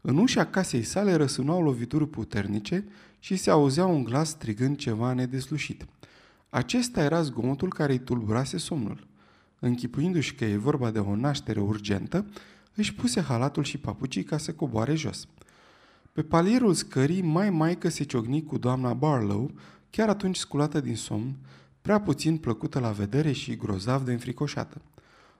În 0.00 0.18
ușa 0.18 0.46
casei 0.46 0.82
sale 0.82 1.14
răsunau 1.14 1.62
lovituri 1.62 2.08
puternice 2.08 2.84
și 3.18 3.36
se 3.36 3.50
auzea 3.50 3.86
un 3.86 4.04
glas 4.04 4.28
strigând 4.28 4.76
ceva 4.76 5.12
nedeslușit. 5.12 5.86
Acesta 6.48 7.02
era 7.02 7.22
zgomotul 7.22 7.68
care 7.68 7.92
îi 7.92 7.98
tulburase 7.98 8.58
somnul. 8.58 9.06
Închipuindu-și 9.58 10.34
că 10.34 10.44
e 10.44 10.56
vorba 10.56 10.90
de 10.90 10.98
o 10.98 11.16
naștere 11.16 11.60
urgentă, 11.60 12.26
își 12.74 12.94
puse 12.94 13.20
halatul 13.20 13.64
și 13.64 13.78
papucii 13.78 14.22
ca 14.22 14.38
să 14.38 14.52
coboare 14.52 14.94
jos. 14.94 15.28
Pe 16.12 16.22
palierul 16.22 16.74
scării, 16.74 17.22
mai 17.22 17.50
maică 17.50 17.88
se 17.88 18.04
ciogni 18.04 18.44
cu 18.44 18.58
doamna 18.58 18.92
Barlow, 18.92 19.50
chiar 19.90 20.08
atunci 20.08 20.36
sculată 20.36 20.80
din 20.80 20.96
somn, 20.96 21.36
prea 21.84 22.00
puțin 22.00 22.36
plăcută 22.36 22.78
la 22.78 22.90
vedere 22.90 23.32
și 23.32 23.56
grozav 23.56 24.04
de 24.04 24.12
înfricoșată. 24.12 24.80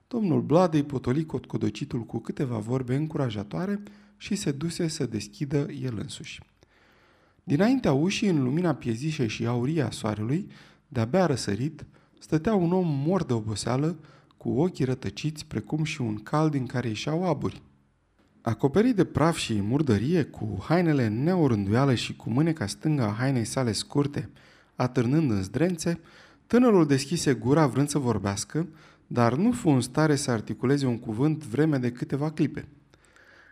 Domnul 0.09 0.42
Blad 0.42 0.74
îi 0.74 0.83
potoli 0.83 1.26
cotcodocitul 1.26 2.00
cu 2.00 2.18
câteva 2.18 2.59
vorbe 2.59 2.94
încurajatoare 2.94 3.83
și 4.16 4.35
se 4.35 4.50
duse 4.50 4.88
să 4.88 5.07
deschidă 5.07 5.66
el 5.83 5.98
însuși. 5.98 6.42
Dinaintea 7.44 7.92
ușii, 7.92 8.28
în 8.28 8.42
lumina 8.42 8.74
piezișă 8.74 9.26
și 9.26 9.46
aurie 9.46 9.83
a 9.83 9.90
soarelui, 9.90 10.50
de-abia 10.88 11.26
răsărit, 11.26 11.85
stătea 12.18 12.54
un 12.54 12.72
om 12.72 12.87
mor 12.87 13.24
de 13.24 13.33
oboseală, 13.33 13.96
cu 14.37 14.48
ochii 14.48 14.85
rătăciți, 14.85 15.46
precum 15.46 15.85
și 15.85 16.00
un 16.00 16.14
cal 16.14 16.50
din 16.50 16.66
care 16.66 16.88
ieșeau 16.88 17.28
aburi. 17.28 17.62
Acoperit 18.40 18.96
de 18.96 19.04
praf 19.04 19.37
și 19.37 19.61
murdărie, 19.61 20.22
cu 20.22 20.64
hainele 20.68 21.09
neorânduială 21.09 21.94
și 21.94 22.16
cu 22.16 22.30
mâneca 22.30 22.66
stângă 22.66 23.02
a 23.02 23.14
hainei 23.18 23.44
sale 23.44 23.72
scurte, 23.72 24.30
atârnând 24.74 25.30
în 25.30 25.42
zdrențe, 25.42 26.00
tânărul 26.46 26.87
deschise 26.87 27.33
gura 27.35 27.66
vrând 27.66 27.88
să 27.88 27.98
vorbească, 27.98 28.68
dar 29.07 29.35
nu 29.35 29.52
fu 29.52 29.68
în 29.68 29.80
stare 29.80 30.16
să 30.16 30.30
articuleze 30.30 30.87
un 30.87 30.98
cuvânt 30.98 31.44
vreme 31.44 31.78
de 31.78 31.92
câteva 31.92 32.30
clipe. 32.30 32.68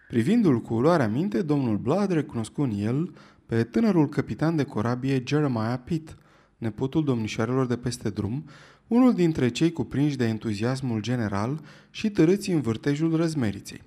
Privindu-l 0.08 0.60
cu 0.60 0.80
luarea 0.80 1.08
minte, 1.08 1.42
domnul 1.42 1.76
Blad 1.76 2.10
recunoscu 2.10 2.62
în 2.62 2.70
el 2.70 3.14
pe 3.46 3.64
tânărul 3.64 4.08
capitan 4.08 4.56
de 4.56 4.64
corabie 4.64 5.22
Jeremiah 5.26 5.78
Pitt, 5.84 6.16
nepotul 6.58 7.04
domnișoarelor 7.04 7.66
de 7.66 7.76
peste 7.76 8.10
drum, 8.10 8.44
unul 8.88 9.14
dintre 9.14 9.48
cei 9.48 9.72
cuprinși 9.72 10.16
de 10.16 10.24
entuziasmul 10.24 11.00
general 11.00 11.60
și 11.90 12.10
tărâți 12.10 12.50
în 12.50 12.60
vârtejul 12.60 13.16
răzmeriței. 13.16 13.82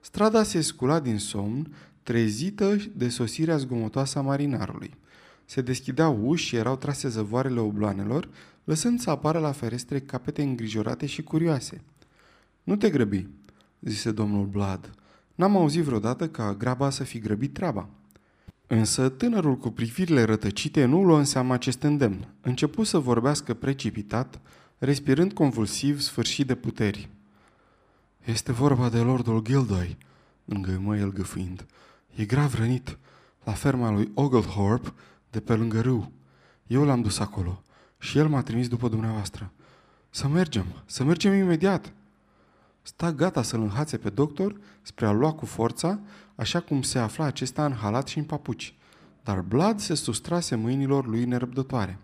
Strada 0.00 0.42
se 0.42 0.60
scula 0.60 1.00
din 1.00 1.18
somn, 1.18 1.74
trezită 2.02 2.76
de 2.96 3.08
sosirea 3.08 3.56
zgomotoasă 3.56 4.18
a 4.18 4.22
marinarului. 4.22 4.94
Se 5.52 5.60
deschideau 5.60 6.20
uși 6.22 6.46
și 6.46 6.56
erau 6.56 6.76
trase 6.76 7.08
zăvoarele 7.08 7.60
obloanelor, 7.60 8.28
lăsând 8.64 9.00
să 9.00 9.10
apară 9.10 9.38
la 9.38 9.52
ferestre 9.52 10.00
capete 10.00 10.42
îngrijorate 10.42 11.06
și 11.06 11.22
curioase. 11.22 11.80
Nu 12.62 12.76
te 12.76 12.90
grăbi, 12.90 13.26
zise 13.80 14.10
domnul 14.10 14.46
Blad. 14.46 14.90
N-am 15.34 15.56
auzit 15.56 15.82
vreodată 15.82 16.28
ca 16.28 16.54
graba 16.54 16.90
să 16.90 17.04
fi 17.04 17.18
grăbit 17.18 17.52
treaba. 17.52 17.88
Însă 18.66 19.08
tânărul 19.08 19.56
cu 19.56 19.70
privirile 19.70 20.22
rătăcite 20.22 20.84
nu 20.84 21.04
luă 21.04 21.18
în 21.18 21.24
seama 21.24 21.54
acest 21.54 21.82
îndemn. 21.82 22.28
Începu 22.40 22.82
să 22.82 22.98
vorbească 22.98 23.54
precipitat, 23.54 24.40
respirând 24.78 25.32
convulsiv, 25.32 26.00
sfârșit 26.00 26.46
de 26.46 26.54
puteri. 26.54 27.08
Este 28.24 28.52
vorba 28.52 28.88
de 28.88 28.98
Lordul 28.98 29.42
Gildoy, 29.42 29.96
îngăimă 30.44 30.96
el 30.96 31.12
gâfâind. 31.12 31.66
E 32.14 32.24
grav 32.24 32.54
rănit, 32.54 32.98
la 33.44 33.52
ferma 33.52 33.90
lui 33.90 34.10
Oglethorpe, 34.14 34.92
de 35.32 35.40
pe 35.40 35.54
lângă 35.54 35.80
râu. 35.80 36.12
Eu 36.66 36.84
l-am 36.84 37.02
dus 37.02 37.18
acolo 37.18 37.62
și 37.98 38.18
el 38.18 38.28
m-a 38.28 38.42
trimis 38.42 38.68
după 38.68 38.88
dumneavoastră. 38.88 39.52
Să 40.10 40.28
mergem, 40.28 40.66
să 40.86 41.04
mergem 41.04 41.34
imediat! 41.34 41.92
Sta 42.82 43.12
gata 43.12 43.42
să-l 43.42 43.60
înhațe 43.60 43.96
pe 43.96 44.10
doctor 44.10 44.60
spre 44.82 45.06
a 45.06 45.12
lua 45.12 45.32
cu 45.32 45.46
forța, 45.46 46.00
așa 46.34 46.60
cum 46.60 46.82
se 46.82 46.98
afla 46.98 47.24
acesta 47.24 47.64
în 47.64 47.72
halat 47.72 48.08
și 48.08 48.18
în 48.18 48.24
papuci. 48.24 48.74
Dar 49.22 49.40
Blood 49.40 49.80
se 49.80 49.94
sustrase 49.94 50.54
mâinilor 50.54 51.06
lui 51.06 51.24
nerăbdătoare. 51.24 51.98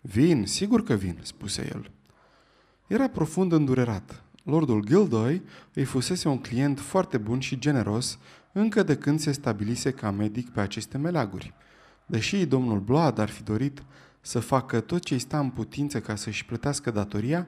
Vin, 0.00 0.46
sigur 0.46 0.82
că 0.82 0.94
vin, 0.94 1.18
spuse 1.22 1.68
el. 1.72 1.90
Era 2.86 3.08
profund 3.08 3.52
îndurerat. 3.52 4.22
Lordul 4.42 4.84
Gildoy 4.84 5.42
îi 5.74 5.84
fusese 5.84 6.28
un 6.28 6.38
client 6.38 6.80
foarte 6.80 7.18
bun 7.18 7.40
și 7.40 7.58
generos 7.58 8.18
încă 8.52 8.82
de 8.82 8.96
când 8.96 9.20
se 9.20 9.32
stabilise 9.32 9.90
ca 9.90 10.10
medic 10.10 10.50
pe 10.50 10.60
aceste 10.60 10.98
meleaguri. 10.98 11.54
Deși 12.06 12.46
domnul 12.46 12.80
Blood 12.80 13.18
ar 13.18 13.28
fi 13.28 13.42
dorit 13.42 13.82
să 14.20 14.38
facă 14.38 14.80
tot 14.80 15.04
ce 15.04 15.14
îi 15.14 15.20
sta 15.20 15.38
în 15.38 15.50
putință 15.50 16.00
ca 16.00 16.14
să-și 16.14 16.44
plătească 16.44 16.90
datoria, 16.90 17.46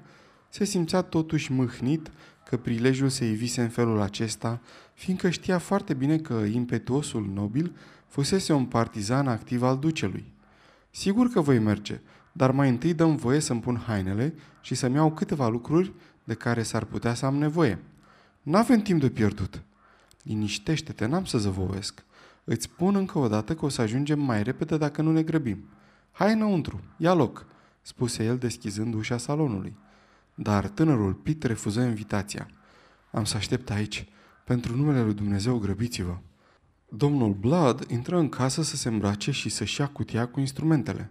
se 0.48 0.64
simțea 0.64 1.02
totuși 1.02 1.52
mâhnit 1.52 2.10
că 2.48 2.56
prilejul 2.56 3.08
se 3.08 3.24
ivise 3.24 3.62
în 3.62 3.68
felul 3.68 4.00
acesta, 4.00 4.60
fiindcă 4.94 5.30
știa 5.30 5.58
foarte 5.58 5.94
bine 5.94 6.18
că 6.18 6.34
impetuosul 6.34 7.30
nobil 7.34 7.76
fusese 8.08 8.52
un 8.52 8.64
partizan 8.64 9.28
activ 9.28 9.62
al 9.62 9.78
ducelui. 9.78 10.32
Sigur 10.90 11.28
că 11.28 11.40
voi 11.40 11.58
merge, 11.58 12.00
dar 12.32 12.50
mai 12.50 12.68
întâi 12.68 12.94
dăm 12.94 13.16
voie 13.16 13.40
să-mi 13.40 13.60
pun 13.60 13.82
hainele 13.86 14.34
și 14.60 14.74
să-mi 14.74 14.94
iau 14.94 15.12
câteva 15.12 15.48
lucruri 15.48 15.92
de 16.24 16.34
care 16.34 16.62
s-ar 16.62 16.84
putea 16.84 17.14
să 17.14 17.26
am 17.26 17.36
nevoie. 17.36 17.78
N-avem 18.42 18.80
timp 18.80 19.00
de 19.00 19.10
pierdut. 19.10 19.62
Liniștește-te, 20.22 21.06
n-am 21.06 21.24
să 21.24 21.38
zăvovesc. 21.38 22.04
Îți 22.48 22.64
spun 22.64 22.94
încă 22.94 23.18
o 23.18 23.28
dată 23.28 23.54
că 23.54 23.64
o 23.64 23.68
să 23.68 23.80
ajungem 23.80 24.20
mai 24.20 24.42
repede 24.42 24.76
dacă 24.76 25.02
nu 25.02 25.12
ne 25.12 25.22
grăbim. 25.22 25.68
Hai 26.12 26.32
înăuntru, 26.32 26.80
ia 26.96 27.14
loc, 27.14 27.46
spuse 27.82 28.24
el 28.24 28.38
deschizând 28.38 28.94
ușa 28.94 29.16
salonului. 29.16 29.76
Dar 30.34 30.68
tânărul 30.68 31.12
Pit 31.12 31.42
refuză 31.42 31.80
invitația. 31.80 32.48
Am 33.12 33.24
să 33.24 33.36
aștept 33.36 33.70
aici. 33.70 34.08
Pentru 34.44 34.76
numele 34.76 35.02
lui 35.02 35.14
Dumnezeu, 35.14 35.58
grăbiți-vă. 35.58 36.16
Domnul 36.88 37.32
Blood 37.32 37.84
intră 37.90 38.18
în 38.18 38.28
casă 38.28 38.62
să 38.62 38.76
se 38.76 38.88
îmbrace 38.88 39.30
și 39.30 39.48
să-și 39.48 39.80
ia 39.80 39.86
cutia 39.86 40.26
cu 40.26 40.40
instrumentele. 40.40 41.10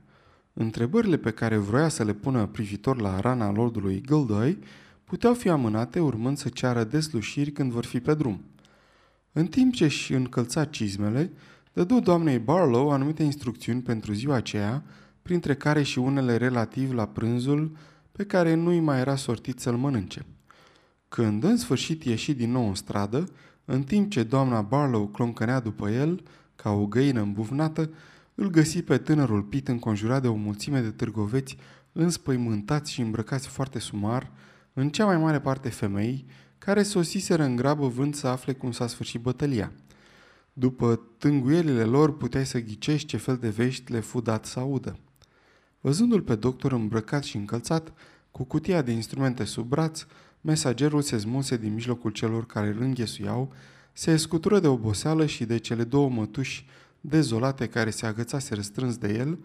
Întrebările 0.53 1.17
pe 1.17 1.31
care 1.31 1.57
vroia 1.57 1.87
să 1.87 2.03
le 2.03 2.13
pună 2.13 2.45
privitor 2.45 3.01
la 3.01 3.19
rana 3.19 3.51
lordului 3.51 4.01
Gildoy 4.01 4.59
puteau 5.03 5.33
fi 5.33 5.49
amânate 5.49 5.99
urmând 5.99 6.37
să 6.37 6.49
ceară 6.49 6.83
deslușiri 6.83 7.51
când 7.51 7.71
vor 7.71 7.85
fi 7.85 7.99
pe 7.99 8.13
drum. 8.13 8.43
În 9.37 9.45
timp 9.45 9.73
ce 9.73 9.83
își 9.83 10.13
încălța 10.13 10.65
cizmele, 10.65 11.31
dădu 11.73 11.99
doamnei 11.99 12.39
Barlow 12.39 12.91
anumite 12.91 13.23
instrucțiuni 13.23 13.81
pentru 13.81 14.13
ziua 14.13 14.35
aceea, 14.35 14.83
printre 15.21 15.55
care 15.55 15.83
și 15.83 15.99
unele 15.99 16.37
relativ 16.37 16.93
la 16.93 17.07
prânzul 17.07 17.77
pe 18.11 18.25
care 18.25 18.53
nu-i 18.53 18.79
mai 18.79 18.99
era 18.99 19.15
sortit 19.15 19.59
să-l 19.59 19.75
mănânce. 19.75 20.25
Când 21.07 21.43
în 21.43 21.57
sfârșit 21.57 22.03
ieși 22.03 22.33
din 22.33 22.51
nou 22.51 22.67
în 22.67 22.75
stradă, 22.75 23.27
în 23.65 23.83
timp 23.83 24.11
ce 24.11 24.23
doamna 24.23 24.61
Barlow 24.61 25.07
cloncănea 25.07 25.59
după 25.59 25.89
el, 25.89 26.23
ca 26.55 26.69
o 26.71 26.85
găină 26.85 27.21
îmbuvnată, 27.21 27.89
îl 28.35 28.49
găsi 28.49 28.81
pe 28.81 28.97
tânărul 28.97 29.41
Pit 29.41 29.67
înconjurat 29.67 30.21
de 30.21 30.27
o 30.27 30.35
mulțime 30.35 30.81
de 30.81 30.91
târgoveți 30.91 31.57
înspăimântați 31.91 32.91
și 32.91 33.01
îmbrăcați 33.01 33.47
foarte 33.47 33.79
sumar, 33.79 34.31
în 34.73 34.89
cea 34.89 35.05
mai 35.05 35.17
mare 35.17 35.39
parte 35.39 35.69
femei, 35.69 36.25
care 36.65 36.83
sosiseră 36.83 37.43
în 37.43 37.55
grabă 37.55 37.87
vând 37.87 38.15
să 38.15 38.27
afle 38.27 38.53
cum 38.53 38.71
s-a 38.71 38.87
sfârșit 38.87 39.21
bătălia. 39.21 39.71
După 40.53 41.01
tânguielile 41.17 41.83
lor 41.83 42.17
puteai 42.17 42.45
să 42.45 42.59
ghicești 42.59 43.07
ce 43.07 43.17
fel 43.17 43.37
de 43.37 43.49
vești 43.49 43.91
le 43.91 43.99
fu 43.99 44.21
dat 44.21 44.45
să 44.45 44.59
audă. 44.59 44.99
Văzându-l 45.81 46.21
pe 46.21 46.35
doctor 46.35 46.71
îmbrăcat 46.71 47.23
și 47.23 47.35
încălțat, 47.35 47.93
cu 48.31 48.43
cutia 48.43 48.81
de 48.81 48.91
instrumente 48.91 49.43
sub 49.43 49.67
braț, 49.67 50.05
mesagerul 50.41 51.01
se 51.01 51.17
smulse 51.17 51.57
din 51.57 51.73
mijlocul 51.73 52.11
celor 52.11 52.45
care 52.45 52.67
îl 52.67 52.81
înghesuiau, 52.81 53.53
se 53.93 54.17
scutură 54.17 54.59
de 54.59 54.67
oboseală 54.67 55.25
și 55.25 55.45
de 55.45 55.57
cele 55.57 55.83
două 55.83 56.09
mătuși 56.09 56.65
dezolate 57.01 57.67
care 57.67 57.89
se 57.89 58.05
agățase 58.05 58.55
răstrâns 58.55 58.97
de 58.97 59.13
el 59.13 59.39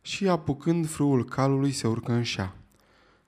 și, 0.00 0.28
apucând 0.28 0.88
frâul 0.88 1.24
calului, 1.24 1.72
se 1.72 1.86
urcă 1.86 2.12
în 2.12 2.22
șa. 2.22 2.56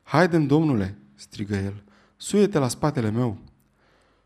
Haidem, 0.02 0.46
domnule!" 0.46 0.98
strigă 1.14 1.54
el. 1.54 1.84
Suie-te 2.22 2.58
la 2.58 2.68
spatele 2.68 3.10
meu!" 3.10 3.38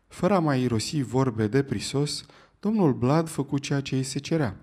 Fără 0.07 0.33
a 0.33 0.39
mai 0.39 0.61
irosi 0.61 1.01
vorbe 1.01 1.47
de 1.47 1.63
prisos, 1.63 2.25
domnul 2.59 2.93
Blad 2.93 3.27
făcu 3.27 3.57
ceea 3.57 3.81
ce 3.81 3.95
îi 3.95 4.03
se 4.03 4.19
cerea. 4.19 4.57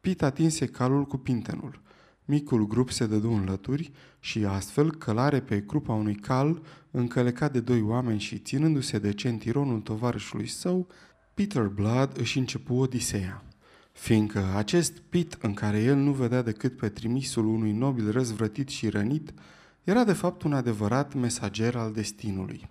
Pit 0.00 0.22
atinse 0.22 0.66
calul 0.66 1.04
cu 1.04 1.16
pintenul. 1.16 1.80
Micul 2.24 2.66
grup 2.66 2.90
se 2.90 3.06
dădu 3.06 3.30
în 3.30 3.44
lături 3.44 3.92
și 4.20 4.44
astfel 4.44 4.94
călare 4.94 5.40
pe 5.40 5.60
grupa 5.60 5.92
unui 5.92 6.14
cal 6.14 6.62
încălecat 6.90 7.52
de 7.52 7.60
doi 7.60 7.82
oameni 7.82 8.20
și 8.20 8.38
ținându-se 8.38 8.98
de 8.98 9.12
centironul 9.12 9.80
tovarășului 9.80 10.46
său, 10.46 10.86
Peter 11.34 11.66
Blood 11.66 12.18
își 12.18 12.38
începu 12.38 12.74
odiseea. 12.74 13.44
Fiindcă 13.92 14.44
acest 14.56 14.98
pit 14.98 15.38
în 15.40 15.54
care 15.54 15.82
el 15.82 15.96
nu 15.96 16.12
vedea 16.12 16.42
decât 16.42 16.76
pe 16.76 16.88
trimisul 16.88 17.46
unui 17.46 17.72
nobil 17.72 18.10
răzvrătit 18.10 18.68
și 18.68 18.88
rănit, 18.88 19.32
era 19.84 20.04
de 20.04 20.12
fapt 20.12 20.42
un 20.42 20.52
adevărat 20.52 21.14
mesager 21.14 21.76
al 21.76 21.92
destinului. 21.92 22.68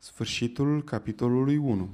Sfârșitul 0.00 0.84
capitolului 0.84 1.56
1 1.56 1.88